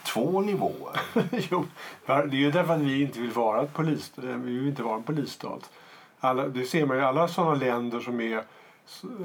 [0.04, 1.02] två nivåer?
[1.52, 1.66] jo,
[2.06, 4.96] det är ju därför att vi inte vill vara ett polis, vi vill inte vara
[4.96, 5.70] en polisstat.
[6.20, 8.44] Alla, det ser man i alla sådana länder som är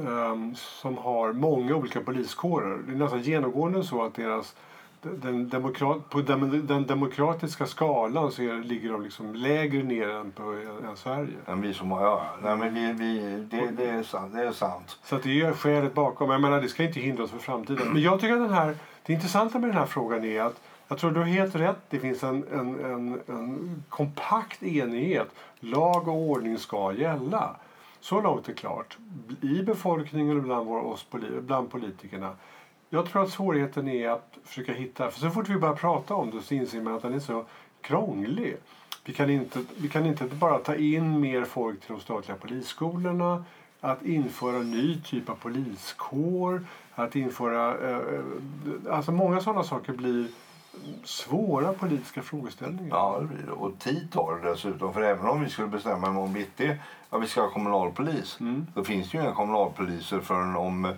[0.07, 2.79] ehm, som har många olika poliskårer.
[2.87, 4.55] Det är nästan genomgående så att deras
[5.03, 10.43] den, demokrat, på den, demokratiska skalan så är, ligger de liksom lägre ner än, på,
[10.89, 11.37] än Sverige.
[11.47, 14.53] Än vi som har, ja, nej, men vi, vi, det, det, är sant, det är
[14.53, 14.99] sant.
[15.03, 16.31] Så att det är skälet bakom.
[16.31, 17.93] Jag menar, det ska inte hindra oss för framtiden.
[17.93, 20.99] Men jag tycker att den här, det intressanta med den här frågan är att jag
[20.99, 21.79] tror du har helt rätt.
[21.89, 25.29] Det finns en, en, en, en kompakt enighet.
[25.61, 27.57] Lag och ordning ska gälla.
[28.01, 28.99] Så långt är klart.
[29.41, 31.07] I befolkningen och bland, oss,
[31.41, 32.31] bland politikerna.
[32.91, 35.11] Jag tror att svårigheten är att försöka hitta...
[35.11, 37.45] För så fort vi börjar prata om det så inser man att den är så
[37.81, 38.57] krånglig.
[39.05, 43.45] Vi kan inte, vi kan inte bara ta in mer folk till de statliga polisskolorna
[43.81, 47.91] att införa en ny typ av poliskår, att införa...
[47.91, 48.01] Eh,
[48.91, 50.29] alltså många sådana saker blir
[51.05, 52.97] svåra politiska frågeställningar.
[52.97, 53.53] Ja, det blir det.
[53.53, 54.95] Och tid tar det dessutom.
[54.95, 56.77] För även om vi skulle bestämma imorgon bitti
[57.11, 58.41] att vi ska ha kommunalpolis.
[58.41, 58.67] Mm.
[58.75, 60.95] Då finns det ju inga kommunalpoliser förrän om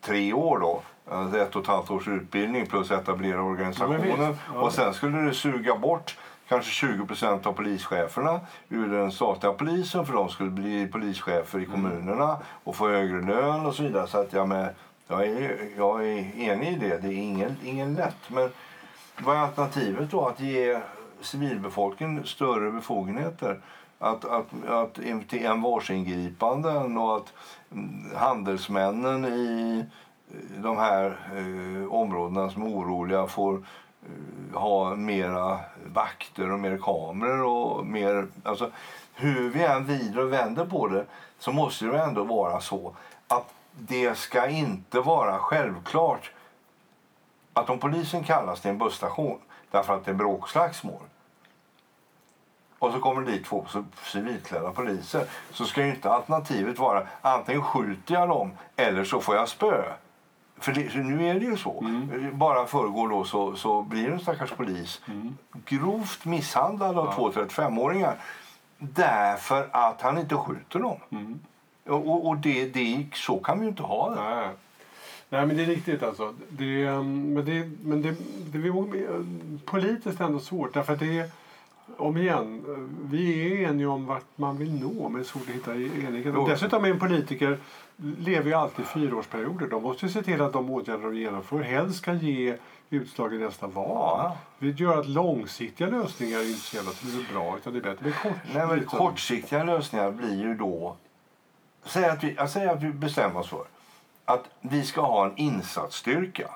[0.00, 0.82] tre år då.
[1.10, 4.36] Alltså ett och ett halvt års utbildning plus etablera organisationen.
[4.54, 4.60] Ja.
[4.60, 6.18] Och sen skulle det suga bort
[6.48, 11.64] kanske 20 procent av polischeferna ur den statliga polisen för de skulle bli polischefer i
[11.64, 11.74] Mm.
[11.74, 14.06] kommunerna och få högre lön och så vidare.
[14.06, 14.74] Så att jag, med,
[15.08, 16.98] jag, är, jag är enig i det.
[16.98, 18.16] Det är ingen, ingen lätt.
[18.28, 18.50] Men
[19.18, 20.26] vad är alternativet då?
[20.26, 20.80] Att ge
[21.20, 23.60] civilbefolkningen större befogenheter?
[23.98, 24.94] Att, att, att
[25.28, 27.32] till envarsingripanden och att
[27.72, 29.84] mm, handelsmännen i
[30.56, 37.44] de här eh, områdena som är oroliga får eh, ha mera vakter och mer kameror
[37.44, 38.26] och mer...
[38.42, 38.70] Alltså,
[39.14, 41.04] hur vi än vrider och vänder på det
[41.38, 42.94] så måste det ändå vara så
[43.28, 46.30] att det ska inte vara självklart
[47.52, 49.38] att om polisen kallas till en busstation
[49.70, 51.02] därför att det är bråkslagsmål
[52.78, 53.66] och så kommer det dit två
[54.04, 59.36] civilklädda poliser så ska ju inte alternativet vara antingen skjuter jag dem eller så får
[59.36, 59.82] jag spö.
[60.60, 61.80] För, det, för nu är det ju så.
[61.80, 62.38] Mm.
[62.38, 65.36] Bara förrgår då så, så blir en stackars polis Mm.
[65.64, 68.14] grovt misshandlad av två 35-åringar
[68.78, 70.96] därför att han inte skjuter dem.
[71.10, 71.40] Mm.
[71.86, 74.20] Och, och det, det, så kan vi ju inte ha det.
[74.20, 74.48] Nej.
[75.30, 76.34] Nej, men det är riktigt alltså.
[76.48, 78.14] Det, um, men det, men det,
[78.52, 81.30] det är politiskt ändå svårt därför att det är
[81.96, 85.48] om igen, eh, vi är eniga om vart man vill nå men det är svårt
[85.48, 86.36] att hitta enighet.
[86.36, 87.58] Och dessutom är en politiker
[87.98, 89.66] lever ju alltid i fyraårsperioder.
[89.66, 92.56] De måste se till att de åtgärder de genomför helst ska ge
[92.90, 94.18] utslag i nästa val.
[94.18, 94.36] Ja.
[94.58, 96.92] Vi gör att långsiktiga lösningar är inte så jävla
[97.32, 98.98] bra utan det är bättre med kort, Nej, men liksom.
[98.98, 100.96] kortsiktiga lösningar blir ju då...
[101.84, 103.64] Säg att, vi, jag säger att vi bestämmer oss för
[104.24, 106.50] att vi ska ha en insatsstyrka.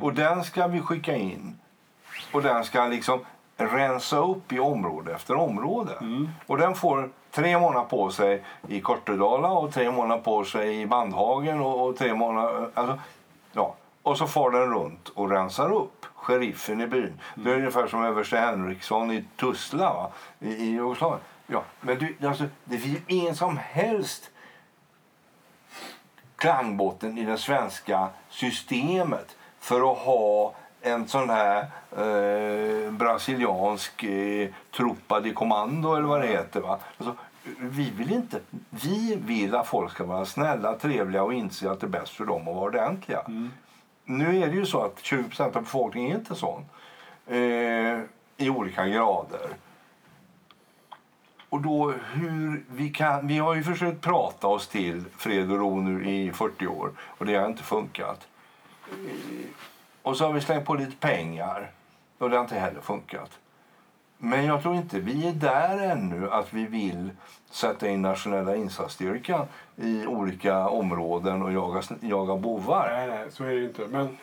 [0.00, 1.58] Och den ska vi skicka in.
[2.32, 3.20] Och den ska liksom
[3.60, 5.92] rensa upp i område efter område.
[6.46, 10.86] Och den får tre månader på sig i Kortedala och tre månader på sig i
[10.86, 12.68] Bandhagen och, och tre månader...
[12.74, 12.98] Alltså,
[13.52, 13.74] ja.
[14.02, 17.20] Och så far den runt och rensar upp sheriffen i byn.
[17.34, 20.10] Det är ungefär som överste Henriksson i Tuzla va?
[20.38, 21.20] i, i Jugoslavien.
[21.46, 24.30] Ja, men du, alltså, det finns ju ingen som helst
[26.36, 31.66] klangbotten i det svenska systemet för att ha en sån här
[31.96, 36.60] eh, brasiliansk eh, truppa di kommando eller vad det heter.
[36.60, 36.78] Va?
[36.98, 37.14] Alltså,
[37.58, 38.40] vi vill inte.
[38.70, 42.24] Vi vill att folk ska vara snälla, trevliga och inse att det är bäst för
[42.24, 43.22] dem att vara ordentliga.
[44.04, 46.64] Nu är det ju så att 20% av befolkningen är inte sån.
[47.26, 48.00] Eh,
[48.36, 49.48] I olika grader.
[51.48, 53.26] Och då hur vi kan...
[53.26, 57.26] Vi har ju försökt prata oss till fred och ro nu i 40 år och
[57.26, 58.28] det har inte funkat.
[60.02, 61.70] Och så har vi slängt på lite pengar
[62.18, 63.30] och det har inte heller funkat.
[64.18, 67.10] Men jag tror inte vi är där ännu att vi vill
[67.50, 72.90] sätta in nationella insatsstyrkan i olika områden och jaga, jaga bovar.
[72.92, 73.86] Nej, nej, så är det inte.
[73.86, 74.16] Men,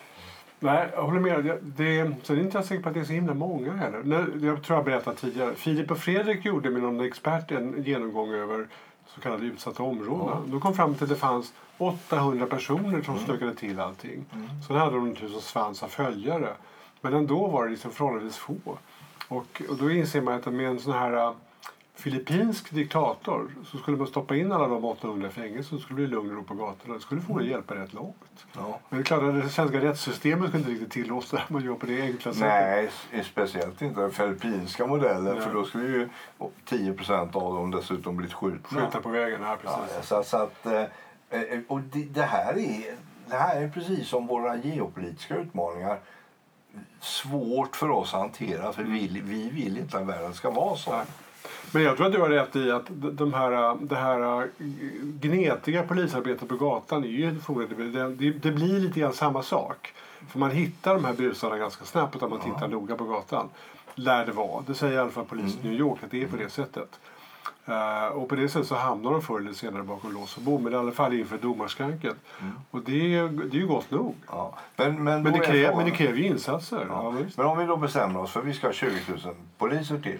[0.58, 1.44] nej, jag håller med.
[1.44, 4.30] Det, det är inte jag säker på att det är så himla många heller.
[4.46, 5.54] Jag tror jag berättade tidigare.
[5.54, 8.66] Filip och Fredrik gjorde med någon expert en genomgång över
[9.06, 10.50] så kallade utsatta områden.
[10.50, 14.24] De kom fram till att det fanns 800 personer som stökade till allting.
[14.66, 16.48] Sen hade de tusen svans av följare.
[17.00, 18.54] Men ändå var det liksom förhållandevis få.
[19.28, 21.32] Och, och då inser man att med en sån här äh,
[21.94, 26.06] filippinsk diktator så skulle man stoppa in alla de 800 i fängelse så skulle det
[26.08, 26.94] bli lugn och ro på gatorna.
[26.94, 28.46] Det skulle förmodligen hjälpa rätt långt.
[28.56, 28.80] Ja.
[28.88, 31.74] Men det är klart att det svenska rättssystemet skulle inte riktigt tillåta att man gör
[31.74, 32.92] på det enkla sättet.
[33.12, 35.40] Nej, speciellt inte den filippinska modellen Nej.
[35.40, 36.08] för då skulle ju
[36.68, 38.80] 10% av dem dessutom blivit skjutna.
[38.80, 40.08] Skjuta på vägen, ja Ja, precis.
[40.08, 40.82] så, så att, eh,
[41.68, 42.94] och det, det, här är,
[43.26, 45.98] det här är precis som våra geopolitiska utmaningar
[47.00, 50.76] svårt för oss att hantera för vi, vill- vi vill inte att världen ska vara
[50.76, 50.90] så.
[50.92, 51.04] Nej.
[51.72, 54.48] Men jag tror att du har rätt i att de- här, det här
[55.20, 59.92] gnetiga polisarbetet på gatan är ju det, det, blir lite grann samma sak.
[60.28, 63.48] För man hittar de här busarna ganska snabbt om man tittar noga på gatan.
[63.94, 64.62] Lär det vara.
[64.66, 67.00] Det säger i alla fall polisen i New York att det är på det sättet.
[67.68, 70.62] Eh, och på det sättet så hamnar de förr eller senare bakom lås och bom.
[70.64, 72.16] Men i alla fall inför domarskranket.
[72.70, 74.14] Och det, är- det är ju gott nog.
[74.28, 74.54] Ja.
[74.76, 76.86] Men, men, Men det, kräver, men det kräver ju insatser.
[76.88, 77.14] Ja.
[77.18, 77.24] Ja.
[77.36, 78.90] Men om vi då bestämmer oss för att vi ska ha 20
[79.24, 80.18] 000 poliser till.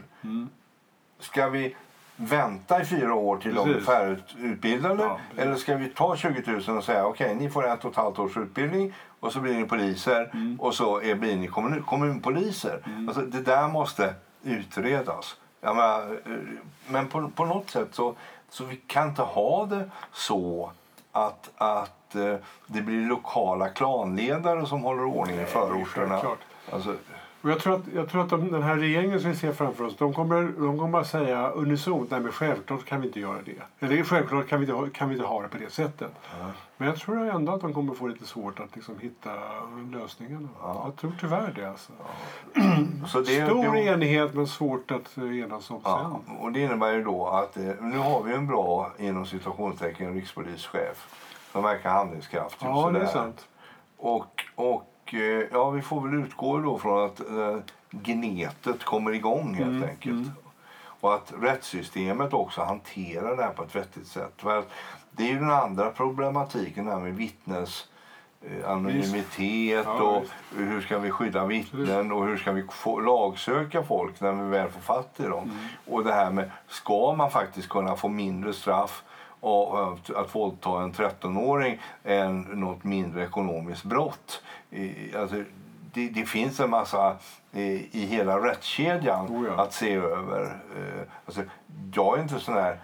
[1.21, 1.77] Ska vi
[2.17, 3.87] vänta i fyra år till de är Precis.
[3.89, 5.03] färdigutbildade?
[5.03, 5.45] Ja, precis.
[5.45, 8.19] eller ska vi ta 20 000 och säga okej, ni får ett och ett halvt
[8.19, 12.83] års utbildning och så blir ni poliser och så är, blir ni kommun, kommunpoliser.
[13.09, 15.37] Alltså, det där måste utredas.
[15.61, 16.33] Jag menar, eh,
[16.87, 18.15] men på, på något sätt så,
[18.51, 20.71] så vi kan inte ha det så
[21.13, 22.35] att, att eh,
[22.67, 26.23] det blir lokala klanledare som håller ordning i förorterna.
[26.73, 26.95] Alltså,
[27.43, 29.85] Och jag tror att, jag tror att de, den här regeringen som vi ser framför
[29.85, 33.39] oss, de kommer, de kommer att säga unisont, nej men självklart kan vi inte göra
[33.45, 33.87] det.
[33.87, 36.13] Eller självklart kan vi inte, kan vi inte ha det på det sättet.
[36.77, 39.31] Men jag tror ändå att de kommer få lite svårt att liksom hitta
[39.93, 40.49] lösningarna.
[40.63, 41.93] Jag tror tyvärr det alltså.
[43.07, 46.37] så det, Stor det, enighet men svårt att eh, enas om ja, sen.
[46.37, 51.09] och det innebär ju då att eh, nu har vi en bra inom situationstecken rikspolischef
[51.53, 52.67] som verkar handlingskraftig.
[52.67, 53.49] Ja, det är sant.
[53.97, 57.57] Och, och eh, ja, vi får väl utgå då från att eh,
[57.91, 60.29] gnetet kommer igång helt Mm, enkelt.
[61.01, 64.33] Och att rättssystemet också hanterar det här på ett vettigt sätt.
[64.37, 64.65] För
[65.11, 67.87] det är ju den andra problematiken där med vittnes
[68.43, 70.25] eh, anonymitet Ja, och
[70.57, 74.71] hur ska vi skydda vittnen och hur ska vi få lagsöka folk när vi väl
[74.71, 75.45] får fatt i dem.
[75.45, 75.57] Mm.
[75.87, 79.03] Och det här med, ska man faktiskt kunna få mindre straff
[79.41, 84.43] och att, våldta en 13-åring än något mindre ekonomiskt brott.
[85.17, 85.45] Alltså,
[85.93, 87.17] det, det, finns en massa
[87.53, 89.63] i, hela rättskedjan Oh ja.
[89.63, 90.45] att se över.
[90.77, 91.43] Eh, Alltså,
[91.95, 92.79] jag är inte sån här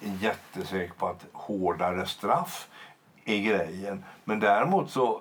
[0.00, 2.68] jättesäker på att hårdare straff
[3.24, 4.04] är grejen.
[4.24, 5.20] Men däremot så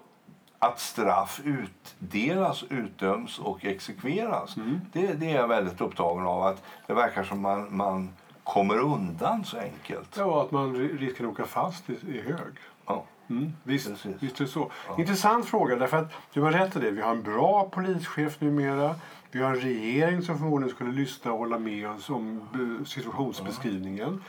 [0.60, 4.56] att straff utdelas, utdöms och exekveras.
[4.94, 6.44] Det, det är jag väldigt upptagen av.
[6.44, 8.10] att Det verkar som man, man
[8.54, 10.16] kommer undan så enkelt.
[10.18, 12.54] Ja, att man ri- risken att åka fast är, är hög.
[12.86, 13.04] Ja.
[13.30, 14.16] Mm, visst, Precis.
[14.20, 14.72] visst är det så.
[14.98, 16.92] Intressant fråga, därför att du har rätt i det.
[16.92, 18.96] Vi har en bra polischef numera.
[19.32, 24.24] Vi har en regering som förmodligen skulle lyssna och hålla med oss om eh, situationsbeskrivningen.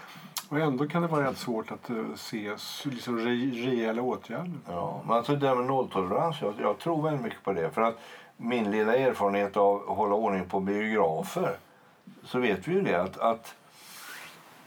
[0.49, 2.51] Och ändå kan det vara rätt svårt att eh, se
[2.85, 3.31] liksom, re,
[3.71, 4.53] rejäla åtgärder.
[4.69, 7.71] Ja, men alltså det där med nolltolerans, jag, jag tror väldigt mycket på det.
[7.71, 7.99] För att
[8.37, 11.57] min lilla erfarenhet av att hålla ordning på biografer
[12.25, 13.55] så vet vi ju det att, att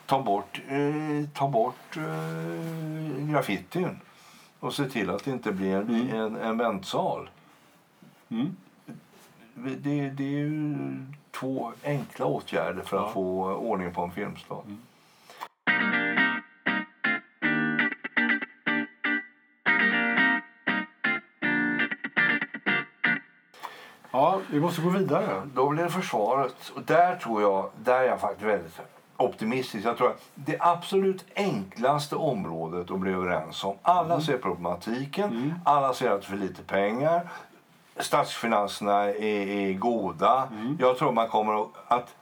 [0.05, 3.99] ta bort, eh, ta bort eh, graffitin
[4.59, 7.29] och se till att det inte blir en, en, en väntsal.
[8.29, 8.55] Mm.
[9.55, 10.75] Det, det är ju
[11.31, 13.09] två enkla åtgärder för att Ja.
[13.13, 14.63] få ordning på en filmstad.
[24.11, 25.41] Ja, vi måste gå vidare.
[25.53, 26.71] Då blir det försvaret.
[26.75, 28.73] Och där tror jag, där är jag faktiskt väldigt
[29.17, 29.85] optimistisk.
[29.85, 33.75] Jag tror att det absolut enklaste området att bli överens om.
[33.81, 37.29] Alla ser problematiken, alla ser att det är för lite pengar.
[37.97, 40.47] Statsfinanserna är, är goda.
[40.79, 42.15] Jag tror man kommer att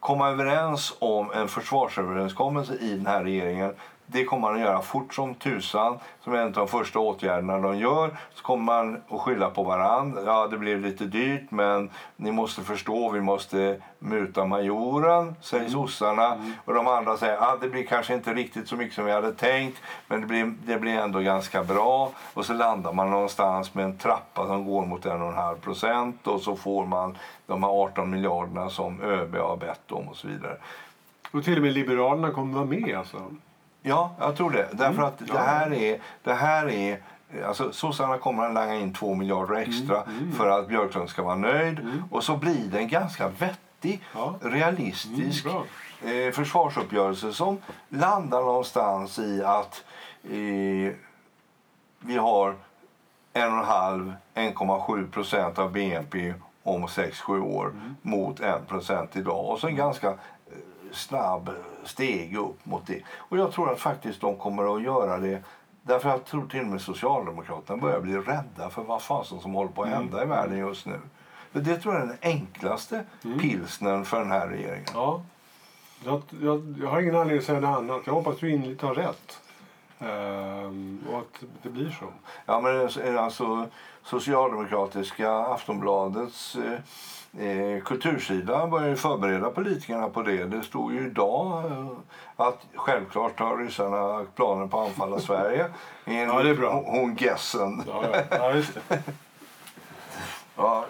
[0.00, 3.74] komma överens om en försvarsöverenskommelse i den här regeringen.
[4.06, 5.98] Det kommer man att göra fort som tusan.
[6.24, 10.22] Som en av de första åtgärderna de gör så kommer man att skylla på varandra.
[10.26, 16.38] Ja, det blev lite dyrt men ni måste förstå, vi måste muta majoren, säger sossarna.
[16.64, 19.12] Och de andra säger att ah, det blir kanske inte riktigt så mycket som vi
[19.12, 22.10] hade tänkt men det blir, det blir ändå ganska bra.
[22.34, 25.56] Och så landar man någonstans med en trappa som går mot en och en halv
[25.56, 30.16] procent och så får man de här 18 miljarderna som ÖB har bett om och
[30.16, 30.56] så vidare.
[31.30, 33.18] Och till och med Liberalerna kommer vara med alltså.
[33.88, 34.68] Ja, jag tror det.
[34.72, 36.00] Därför att det här är...
[36.22, 36.98] Det här är
[37.46, 40.02] Alltså, sossarna kommer att langa in 2 miljarder extra
[40.36, 41.80] för att Björklund ska vara nöjd.
[42.10, 44.34] Och så blir det en ganska vettig, Ja.
[44.42, 49.84] realistisk Mm, eh, försvarsuppgörelse som landar någonstans i att
[50.24, 50.92] eh,
[52.00, 52.54] vi har
[53.34, 57.72] 1,5-1,7 procent av BNP om 6-7 år
[58.02, 59.44] mot 1 procent idag.
[59.50, 60.14] Och så en ganska eh,
[60.92, 61.50] snabb
[61.86, 63.02] steg upp mot det.
[63.08, 65.42] Och jag tror att faktiskt de kommer att göra det
[65.86, 69.70] Därför jag tror till och med Socialdemokraterna börjar bli rädda för vad fasen som håller
[69.70, 71.00] på att hända i världen just nu.
[71.52, 73.04] Det tror jag är den enklaste
[73.40, 74.88] pilsnern för den här regeringen.
[74.94, 75.22] Ja.
[76.04, 78.02] Jag, jag, jag har ingen anledning att säga något annat.
[78.04, 79.40] Jag hoppas du innerligt har rätt.
[79.98, 82.06] Ehm, och att det blir så.
[82.46, 83.66] Ja, men alltså
[84.02, 86.78] Socialdemokratiska Aftonbladets eh,
[87.38, 90.44] eh, kultursida börjar ju förbereda politikerna på det.
[90.44, 91.88] Det stod ju idag eh,
[92.36, 95.66] att självklart har ryssarna planer på att anfalla Sverige.
[96.04, 96.82] Ja, det är bra.
[96.86, 97.82] Hon, Gessen.
[97.86, 98.22] Ja, ja.
[98.30, 99.02] ja just det.
[100.56, 100.86] Ja,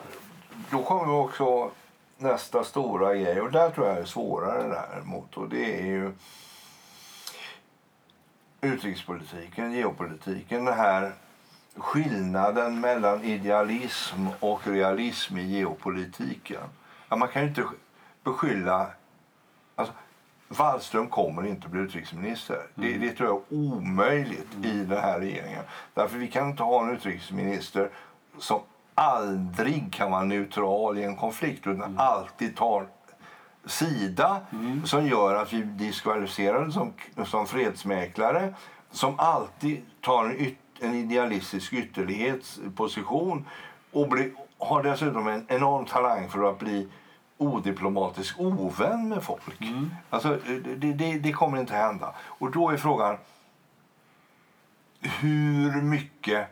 [0.71, 1.71] då kommer vi också
[2.19, 6.13] nästa stora grej och där tror jag är svårare däremot och det är ju
[8.61, 11.13] utrikespolitiken, geopolitiken, den här
[11.77, 16.63] skillnaden mellan idealism och realism i geopolitiken.
[17.09, 17.65] Ja, man kan ju inte
[18.25, 18.87] beskylla...
[19.75, 19.95] Alltså,
[20.49, 22.63] Wallström kommer inte bli utrikesminister.
[22.75, 25.63] Det, det tror jag är omöjligt i den här regeringen.
[25.95, 27.91] Därför vi kan inte ha en utrikesminister
[28.39, 28.61] som
[28.95, 32.87] aldrig kan vara neutral i en konflikt utan alltid tar
[33.65, 34.41] sida
[34.85, 36.93] som gör att vi diskvalificerade som,
[37.25, 38.55] som fredsmäklare
[38.91, 43.47] som alltid tar en, yt, en idealistisk ytterlighetsposition
[43.93, 46.89] och blir, har dessutom en enorm talang för att bli
[47.39, 49.61] odiplomatisk ovän med folk.
[50.11, 50.39] Alltså,
[50.77, 52.15] det, det, det kommer inte hända.
[52.19, 53.17] Och då är frågan
[55.01, 56.49] hur mycket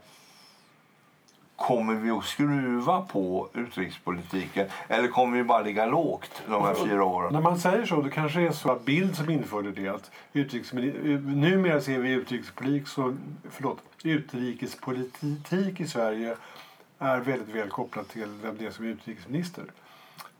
[1.66, 7.04] Kommer vi att skruva på utrikespolitiken eller kommer vi bara ligga lågt de här fyra
[7.04, 7.32] åren?
[7.32, 10.10] När man säger så, då kanske det är så att Bild som införde det att
[10.32, 13.16] utrikesmini- numera ser vi utrikespolitik så,
[13.50, 16.36] förlåt, utrikespolitik i Sverige
[16.98, 19.64] är väldigt väl kopplat till vem det är som är utrikesminister.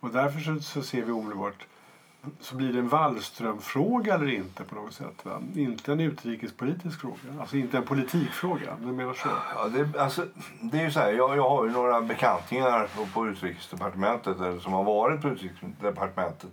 [0.01, 1.67] Och därför så, så ser vi omedelbart
[2.41, 5.25] så blir det en Wallström-fråga eller inte på något sätt.
[5.25, 5.41] Va?
[5.55, 8.77] Inte en utrikespolitisk fråga, alltså inte en politikfråga.
[8.81, 9.29] Du menar så?
[9.55, 10.27] Ja, det, alltså,
[10.61, 14.61] det är ju så här, jag, jag har ju några bekantingar på, på utrikesdepartementet eller
[14.61, 16.51] som har varit på utrikesdepartementet.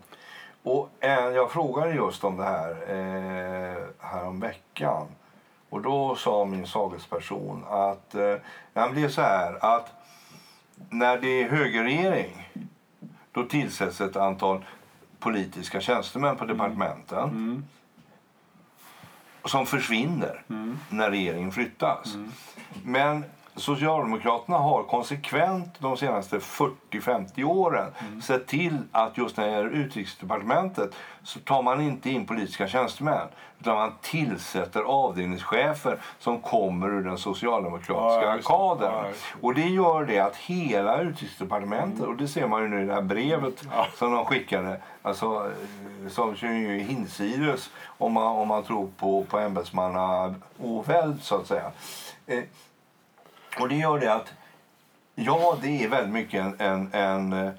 [0.63, 5.07] Och en, jag frågade just om det här eh, här veckan.
[5.69, 8.35] Och då sa min sagesperson att eh,
[8.73, 9.91] det är så här att
[10.89, 12.49] när det är högerregering
[13.31, 14.65] då tillsätts ett antal
[15.21, 17.65] politiska tjänstemän på departementen Mm.
[19.45, 20.79] som försvinner Mm.
[20.89, 22.15] när regeringen flyttas.
[22.83, 23.23] Men
[23.55, 28.21] Socialdemokraterna har konsekvent de senaste 40-50 åren Mm.
[28.21, 30.91] sett till att just när det gäller utrikesdepartementet
[31.23, 33.27] så tar man inte in politiska tjänstemän
[33.59, 38.93] utan man tillsätter avdelningschefer som kommer ur den socialdemokratiska Ja, kadern.
[39.05, 42.85] Ja, Och det gör det att hela utrikesdepartementet, och det ser man ju nu i
[42.85, 43.73] det här brevet Mm.
[43.77, 43.87] Ja.
[43.97, 45.51] som de skickade, alltså,
[46.09, 51.47] som ju är hinsides om man, om man tror på, på ämbetsmanna oväld så att
[51.47, 51.71] säga.
[52.27, 52.43] Eh,
[53.59, 54.33] och det gör det att,
[55.15, 57.51] ja det är väldigt mycket en, en, en, eh,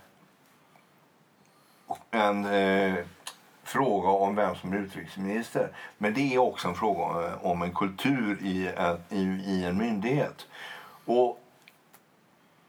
[2.11, 2.95] en eh,
[3.65, 5.69] fråga om vem som är utrikesminister.
[5.99, 9.79] Men det är också en fråga om, om en kultur i en, i, i en
[9.79, 10.47] myndighet.
[11.05, 11.39] Och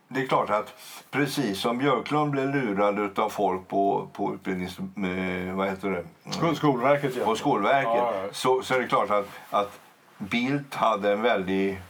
[0.08, 0.74] det är klart att
[1.12, 4.80] precis som Björklund blev lurad av folk på, på utbildnings...
[4.80, 6.04] eh, Vad heter det?
[6.32, 7.26] Skol- Skolverket, ja.
[7.26, 8.30] på Skolverket Ja, ja.
[8.32, 9.80] Så, så är det klart att, att
[10.18, 11.82] Bildt hade en väldig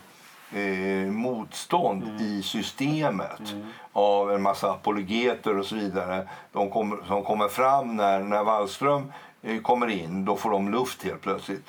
[0.54, 2.16] eh, motstånd Mm.
[2.22, 3.56] i systemet
[3.93, 6.28] av en massa apologeter och så vidare.
[6.51, 10.26] De kommer, som kommer fram när, när Wallström eh, kommer in.
[10.26, 11.66] Då får de luft helt plötsligt.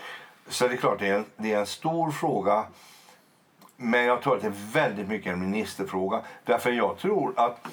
[0.48, 2.64] Så det är klart, det är en, det är en stor fråga.
[3.76, 6.20] Men jag tror att det är väldigt mycket en ministerfråga.
[6.44, 7.66] Därför jag tror att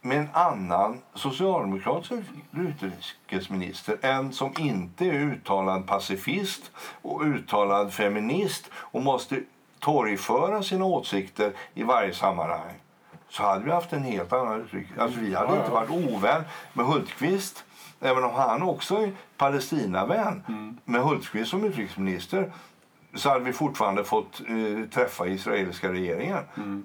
[0.00, 2.22] med en annan socialdemokratisk
[2.52, 6.70] utrikesminister, en som inte är uttalad pacifist
[7.02, 9.40] och uttalad feminist och måste
[9.82, 12.72] torgföra sina åsikter i varje sammanhang
[13.28, 14.98] så hade vi haft en helt annan utrikes...
[14.98, 17.64] Alltså vi hade Ja, inte varit ovän med Hultqvist
[18.00, 20.42] även om han också är Palestinavän.
[20.84, 22.52] Med Hultqvist som utrikesminister
[23.14, 26.44] så hade vi fortfarande fått eh, träffa israeliska regeringen.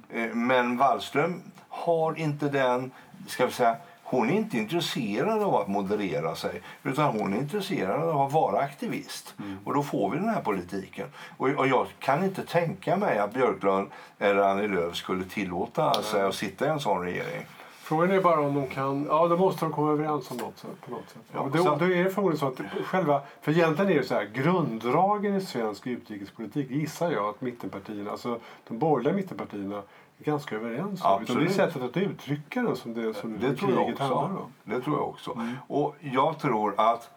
[0.09, 2.91] Eh, men Wallström har inte den,
[3.27, 3.75] ska vi säga,
[4.09, 8.59] hon är inte intresserad av att moderera sig utan hon är intresserad av att vara
[8.59, 9.35] aktivist.
[9.65, 11.07] Och då får vi den här politiken.
[11.37, 13.87] Och, och jag kan inte tänka mig att Björklund
[14.19, 17.45] eller Annie Lööf skulle tillåta sig att sitta i en sån regering.
[17.87, 19.05] Frågan är bara om de kan...
[19.09, 21.21] Ja, då måste de komma överens om något sätt, på något sätt.
[21.33, 23.21] Ja, då, då är det förmodligen så att själva...
[23.41, 28.39] För egentligen är det så här, grunddragen i svensk utrikespolitik gissar jag att mittenpartierna, alltså
[28.67, 29.81] de borgerliga mittenpartierna,
[30.18, 31.24] ganska överens om.
[31.24, 31.53] Utan det är Absolut.
[31.74, 34.39] sättet att uttrycka det som det som Det tror jag handlar också.
[34.39, 34.51] om.
[34.63, 35.39] Det tror jag också.
[35.68, 37.09] Och jag tror att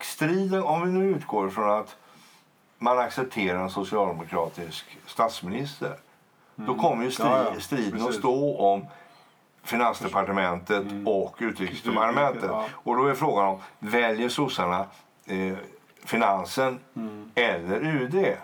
[0.00, 1.96] striden, om vi nu utgår från att
[2.78, 5.96] man accepterar en socialdemokratisk statsminister,
[6.54, 7.60] då kommer ju stri, Ja, ja.
[7.60, 8.86] striden att stå om
[9.62, 12.44] Finansdepartementet och Utrikesdepartementet.
[12.50, 12.64] Ja.
[12.72, 14.84] Och då är frågan om väljer sossarna
[15.26, 15.54] eh,
[16.04, 16.78] finansen
[17.34, 18.34] eller UD?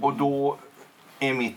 [0.00, 0.56] Och då
[1.18, 1.56] är mitt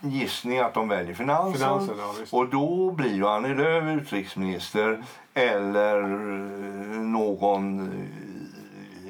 [0.00, 1.52] gissning att de väljer finansen.
[1.52, 2.34] Finansen, ja, visst.
[2.34, 5.02] och då blir ju Annie Lööf utrikesminister
[5.34, 7.80] eller eh, någon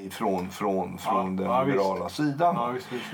[0.05, 1.77] eh, från, från, från den ja, visst.
[1.77, 2.55] liberala sidan.
[2.55, 3.05] Ja, visst, visst.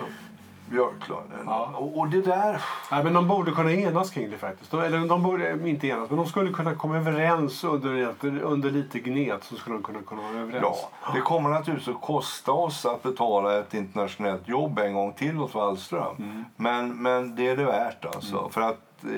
[0.70, 1.30] Björklund.
[1.46, 1.74] Ja.
[1.76, 2.62] Och, och det där...
[2.90, 4.70] Nej, men de borde kunna enas kring det faktiskt.
[4.70, 8.98] De, eller de borde inte enas, men de skulle kunna komma överens under, under lite
[8.98, 9.44] gnet.
[9.44, 10.62] Så skulle de kunna komma överens.
[10.62, 15.40] Ja, det kommer naturligtvis att kosta oss att betala ett internationellt jobb en gång till
[15.40, 16.16] åt Wallström.
[16.18, 16.44] Mm.
[16.56, 18.48] Men, men det är det värt alltså.
[18.48, 19.04] För att...
[19.04, 19.10] eh,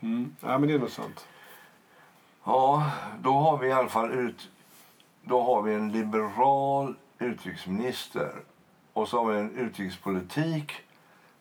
[0.00, 0.36] Mm.
[0.40, 1.26] Ja, men det är nog sant.
[2.44, 2.90] Ja,
[3.20, 4.48] då har vi i alla fall ut,
[5.24, 8.32] då har vi en liberal utrikesminister
[8.96, 10.72] och så har vi en utrikespolitik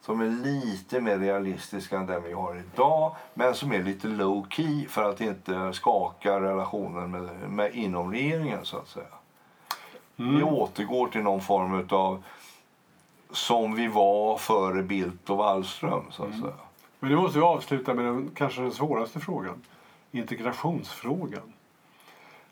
[0.01, 4.47] som är lite mer realistisk än den vi har idag men som är lite low
[4.49, 9.05] key för att inte skaka relationen med, med inom regeringen så att säga.
[10.15, 12.23] Vi återgår till någon form av
[13.31, 16.53] som vi var före Bildt och Wallström så att säga.
[16.99, 19.61] Men nu måste vi avsluta med den, kanske den svåraste frågan.
[20.11, 21.53] Integrationsfrågan.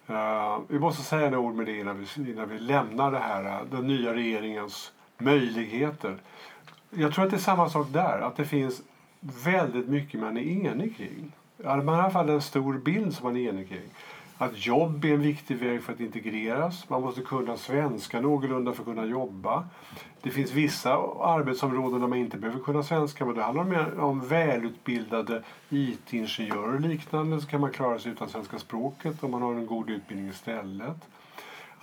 [0.07, 3.45] Eh, vi måste säga några ord med det innan vi, innan vi lämnar det här,
[3.45, 6.17] eh, den nya regeringens möjligheter.
[6.89, 8.81] Jag tror att det är samma sak där, att det finns
[9.45, 11.31] väldigt mycket man är enig kring.
[11.57, 13.89] Man har i alla fall en stor bild som man är enig kring.
[14.37, 16.89] Att jobb är en viktig väg för att integreras.
[16.89, 19.67] Man måste kunna svenska någorlunda för att kunna jobba.
[20.21, 24.27] Det finns vissa arbetsområden där man inte behöver kunna svenska men det handlar mer om
[24.27, 29.53] välutbildade IT-ingenjörer och liknande så kan man klara sig utan svenska språket om man har
[29.53, 30.97] en god utbildning istället.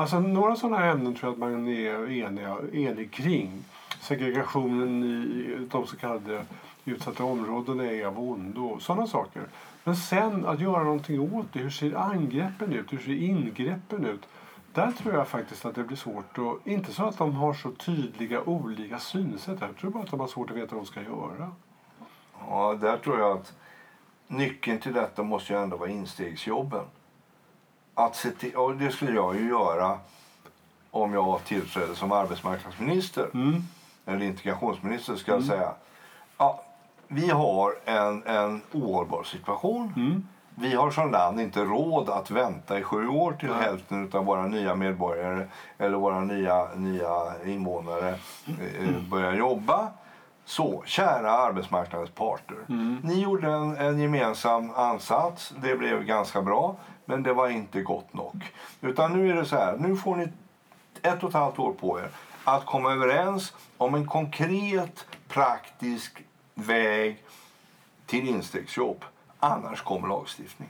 [0.01, 3.65] Alltså några sådana ämnen tror jag att man är enig, enig kring.
[4.01, 6.45] Segregationen i de så kallade
[6.85, 8.79] utsatta områdena är av ondo.
[8.81, 9.43] Sådana saker.
[9.85, 11.59] Men sen att göra någonting åt det.
[11.59, 12.93] Hur ser angreppen ut?
[12.93, 14.29] Hur ser ingreppen ut?
[14.73, 16.39] Där tror jag faktiskt att det blir svårt.
[16.39, 19.59] Och inte så att de har så tydliga olika synsätt.
[19.61, 21.53] Jag tror bara att de har svårt att veta vad de ska göra.
[22.49, 23.55] Ja, där tror jag att
[24.27, 26.85] nyckeln till detta måste ju ändå vara instegsjobben.
[28.01, 29.99] Att se till, och det skulle jag ju göra
[30.91, 33.63] om jag tillträdde som arbetsmarknadsminister Mm.
[34.07, 35.73] eller integrationsminister ska jag säga.
[36.39, 36.63] Ja,
[37.09, 39.93] vi har en, en ohållbar situation.
[39.97, 40.27] Mm.
[40.55, 43.63] Vi har som land inte råd att vänta i sju år till Nej.
[43.63, 45.47] hälften av våra nya medborgare
[45.79, 48.09] eller våra nya, nya invånare
[48.79, 49.89] eh, börjar jobba.
[50.45, 52.57] Så, kära arbetsmarknadens parter.
[53.03, 55.55] Ni gjorde en, en gemensam ansats.
[55.63, 56.77] Det blev ganska bra,
[57.11, 58.53] men det var inte gott nog.
[58.81, 60.29] Utan nu är det så här, nu får ni
[61.03, 62.09] ett och ett halvt år på er
[62.45, 66.23] att komma överens om en konkret, praktisk
[66.55, 67.23] väg
[68.07, 69.05] till instegsjobb.
[69.41, 70.69] Annars kommer lagstiftning.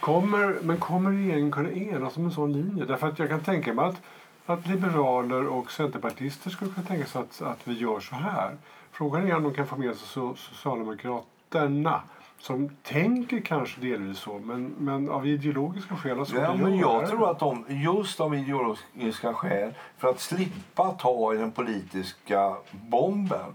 [0.00, 2.84] Kommer, men kommer regeringen kunna enas om en sån linje?
[2.84, 4.02] Därför att jag kan tänka mig att,
[4.46, 8.56] att liberaler och centerpartister skulle kunna tänka sig att, att vi gör så här.
[8.92, 12.02] Frågan är om de kan få med sig Socialdemokraterna
[12.38, 17.02] som tänker kanske delvis så, men, men av ideologiska skäl har svårt Ja, men jag
[17.02, 17.08] det.
[17.08, 23.54] tror att de, just av ideologiska skäl, för att slippa ta i den politiska bomben,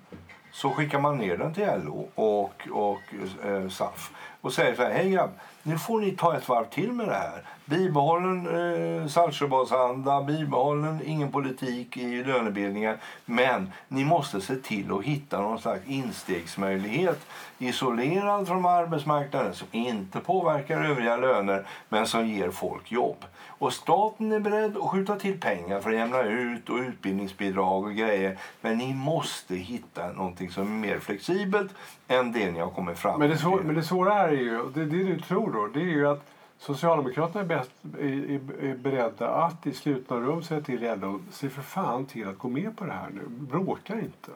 [0.52, 3.02] så skickar man ner den till LO och, och
[3.46, 4.12] eh, SAF
[4.44, 5.32] och säger så här, hej grabb,
[5.64, 7.44] nu får ni ta ett varv till med det här.
[7.66, 12.98] Bibehållen eh, Saltsjöbadsanda, bibehållen ingen politik i lönebildningen.
[13.26, 17.20] Men ni måste se till att hitta någon slags instegsmöjlighet
[17.58, 23.26] isolerad från arbetsmarknaden som inte påverkar övriga löner men som ger folk jobb.
[23.46, 27.96] Och staten är beredd att skjuta till pengar för att jämna ut och utbildningsbidrag och
[27.96, 28.38] grejer.
[28.62, 31.72] Men ni måste hitta någonting som är mer flexibelt
[32.08, 34.86] än det ni har kommit fram Men det, svår, men det svåra är ju, det,
[34.86, 38.32] det du tror då, det är ju att Socialdemokraterna är, bäst, är,
[38.66, 42.48] är- beredda att i slutna rum säga till LO, se för fan till att gå
[42.50, 44.32] med på det här nu, bråka inte.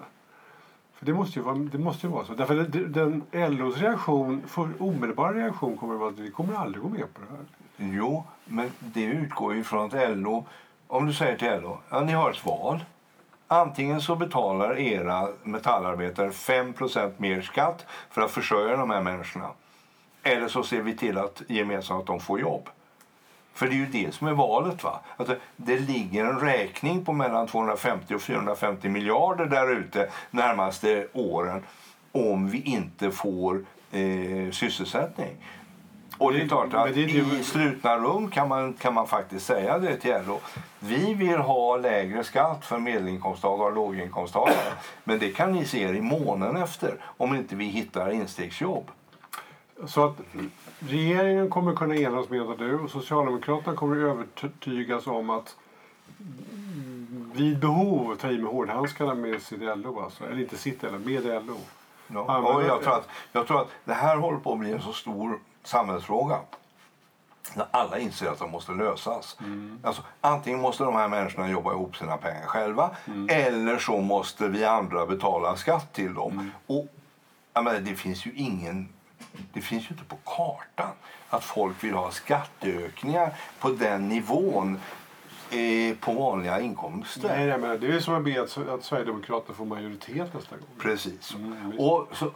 [0.94, 2.34] För det måste ju vara, det måste ju vara så.
[2.34, 6.84] Därför det- den LOs reaktion, för omedelbara reaktion kommer att vara att vi kommer aldrig
[6.84, 7.46] gå med på det här.
[7.96, 10.46] Jo, men det utgår ju från att LO...
[10.90, 12.86] Om du säger till LO, ja, ni har ett val.
[13.48, 16.74] Antingen så betalar era metallarbetare 5
[17.18, 19.50] mer skatt för att försörja de här människorna.
[20.24, 22.70] Eller så ser vi till att gemensamt att de får jobb.
[23.54, 24.84] För det är ju det som är valet.
[24.84, 25.00] va?
[25.18, 31.64] Alltså, det ligger en räkning på mellan 250 och 450 miljarder där ute närmaste åren
[32.12, 35.36] om vi inte får eh, sysselsättning.
[36.18, 39.46] Och det är klart att det ju- i slutna rum kan man, kan man faktiskt
[39.46, 40.40] säga det till LO.
[40.80, 44.74] Vi vill ha lägre skatt för medelinkomsttagare och låginkomsttagare.
[45.04, 48.92] Men det kan ni se er i månaden efter om inte vi hittar instegsjobb.
[49.88, 50.16] Så att
[50.80, 55.56] regeringen kommer kunna enas med du och Socialdemokraterna kommer övertygas om att
[57.34, 60.00] vid behov ta i med hårdhandskarna med sitt LO.
[60.04, 60.24] Alltså.
[60.26, 61.58] Eller inte sitt LO, med LO.
[62.08, 64.82] Ja, det- jag, tror att, jag tror att det här håller på att bli en
[64.82, 66.40] så stor samhällsfråga.
[67.72, 69.38] Alla inser att de måste lösas.
[69.84, 72.96] Alltså, antingen måste de här människorna jobba ihop sina pengar själva
[73.30, 76.52] eller så måste vi andra betala skatt till dem.
[76.68, 76.88] Och,
[77.54, 78.90] jag menar, det finns ju ingen
[79.54, 80.92] det finns ju inte på kartan
[81.30, 84.80] att folk vill ha skatteökningar på den nivån
[85.52, 87.28] eh, på vanliga inkomster.
[87.28, 90.70] Nej, jag menar, det är som att be att, att Sverigedemokraterna får majoritet nästa gång.
[90.78, 91.34] Precis.
[91.34, 92.32] Mm, och, så,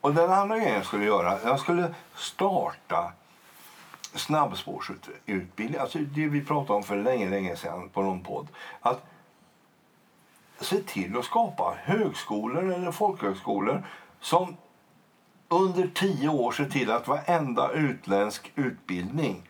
[0.00, 3.12] och den andra grejen jag skulle göra, jag skulle starta
[4.14, 5.80] snabbspårsutbildning.
[5.80, 8.48] Alltså det vi pratade om för länge, länge sedan på någon podd.
[8.80, 9.04] Att
[10.60, 13.82] se till att skapa högskolor eller folkhögskolor
[14.20, 14.56] som
[15.48, 19.42] under tio år ser till att varenda utländsk utbildning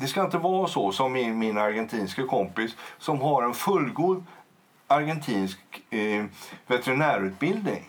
[0.00, 4.24] det ska inte vara så som min, min argentinska kompis som har en fullgod
[4.86, 5.58] argentinsk
[5.90, 6.24] eh,
[6.66, 7.88] veterinärutbildning.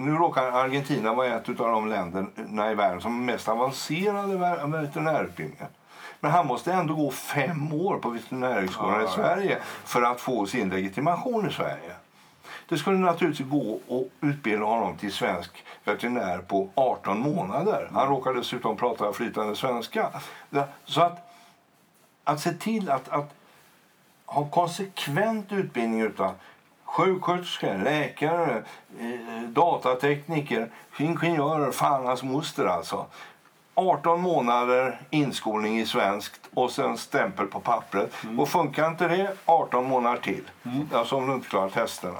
[0.00, 4.36] Nu råkar Argentina vara ett av de länderna i världen som mest avancerade
[4.66, 5.68] veterinärutbildningar.
[6.20, 9.12] Men han måste ändå gå fem år på veterinärhögskolan Ja, i.
[9.12, 11.94] Sverige för att få sin legitimation i Sverige.
[12.68, 17.90] Det skulle naturligtvis gå att utbilda honom till svensk veterinär på 18 månader.
[17.94, 20.10] Han råkar dessutom prata flytande svenska.
[20.84, 21.32] Så att,
[22.24, 23.34] att se till att, att
[24.26, 26.34] ha konsekvent utbildning utan
[26.90, 28.62] sjuksköterskor, läkare,
[29.00, 33.06] eh, datatekniker, ingenjörer, fan hans moster alltså.
[33.74, 38.12] 18 månader inskolning i svenskt och sen stämpel på pappret.
[38.38, 40.50] Och funkar inte det, 18 månader till.
[40.92, 42.18] Alltså om du inte klarar testerna.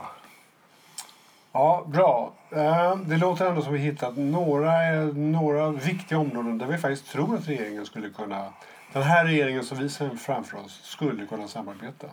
[1.52, 2.32] Ja, bra.
[2.50, 4.72] Eh, Det låter ändå som vi hittat några,
[5.14, 8.44] några viktiga områden där vi faktiskt tror att regeringen skulle kunna...
[8.92, 12.06] Den här regeringen som vi ser framför oss skulle kunna samarbeta.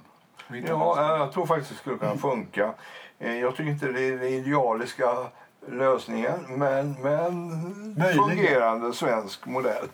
[0.49, 0.55] Ja,
[0.95, 1.17] lösningar.
[1.17, 2.73] jag tror faktiskt det skulle kunna funka.
[3.19, 5.09] Eh, Jag tycker inte det är den idealiska
[5.71, 7.47] lösningen, men, men
[7.97, 8.29] Möjligen.
[8.29, 9.87] fungerande svensk modell.